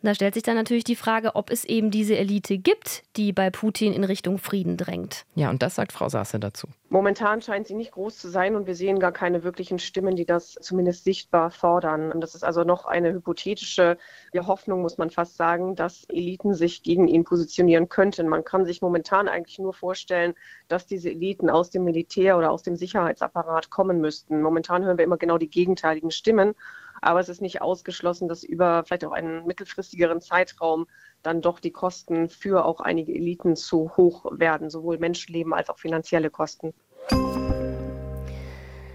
Und 0.02 0.08
da 0.08 0.16
stellt 0.16 0.34
sich 0.34 0.44
dann 0.44 0.56
natürlich 0.56 0.86
die 0.86 0.96
Frage, 0.96 1.36
ob 1.36 1.52
es 1.52 1.66
eben 1.66 1.92
diese 1.92 2.16
Elite 2.16 2.58
gibt, 2.58 3.04
die 3.18 3.34
bei 3.34 3.50
Putin 3.50 3.92
in 3.92 4.06
Richtung 4.06 4.38
Frieden 4.38 4.78
drängt. 4.78 5.26
Ja, 5.36 5.50
und 5.50 5.62
das 5.62 5.76
sagt 5.76 5.92
Frau 5.92 6.08
Sasse 6.08 6.40
dazu. 6.40 6.68
Momentan 6.88 7.42
scheint 7.42 7.68
sie 7.68 7.76
nicht 7.76 7.92
groß 7.92 8.18
zu 8.18 8.30
sein 8.30 8.56
und 8.56 8.66
wir 8.66 8.76
sehen 8.76 9.00
gar 9.00 9.12
keine 9.12 9.44
wirklichen 9.44 9.78
Stimmen, 9.78 10.16
die 10.16 10.26
das 10.26 10.54
zumindest 10.62 11.04
sichtbar 11.04 11.52
fordern. 11.52 12.14
Und 12.14 12.22
das 12.22 12.34
ist 12.34 12.44
also 12.44 12.64
noch 12.64 12.86
eine 12.86 13.12
hypothetische 13.12 13.98
Hoffnung, 14.34 14.82
muss 14.82 14.98
man 14.98 15.10
fast 15.10 15.36
sagen, 15.36 15.76
dass 15.76 16.06
Eliten 16.06 16.54
sich 16.54 16.82
gegen 16.82 17.10
ihn 17.10 17.26
positionieren 17.26 17.90
könnten. 17.90 18.30
Man 18.30 18.46
kann 18.46 18.66
sich 18.66 18.82
momentan 18.82 19.28
eigentlich 19.28 19.60
nur 19.60 19.74
vorstellen, 19.74 20.34
dass 20.70 20.88
diese 20.88 21.10
Eliten 21.10 21.50
aus 21.50 21.72
dem 21.72 21.84
Militär 21.84 22.38
oder 22.38 22.52
aus 22.52 22.64
dem 22.64 22.78
Sicherheitsapparat 22.78 23.70
kommen 23.70 24.00
müssten. 24.00 24.42
Momentan 24.42 24.86
hören 24.86 24.98
wir 24.98 25.06
immer 25.06 25.18
genau 25.18 25.38
die 25.38 25.50
gegenteiligen 25.50 26.10
Stimmen. 26.10 26.56
Aber 27.02 27.20
es 27.20 27.30
ist 27.30 27.42
nicht 27.42 27.62
ausgeschlossen, 27.62 28.28
dass 28.28 28.44
über 28.44 28.84
vielleicht 28.86 29.06
auch 29.06 29.12
einen 29.12 29.46
mittelfristigeren 29.46 30.22
Zeitraum 30.22 30.88
dann 31.24 31.42
doch 31.42 31.60
die 31.60 31.72
Kosten 31.72 32.30
für 32.30 32.66
auch 32.66 32.80
einige 32.80 33.14
Eliten 33.14 33.56
zu 33.56 33.92
hoch 33.98 34.26
werden, 34.32 34.70
sowohl 34.70 34.98
Menschenleben 34.98 35.54
als 35.54 35.70
auch 35.70 35.78
finanzielle 35.78 36.30
Kosten. 36.30 36.74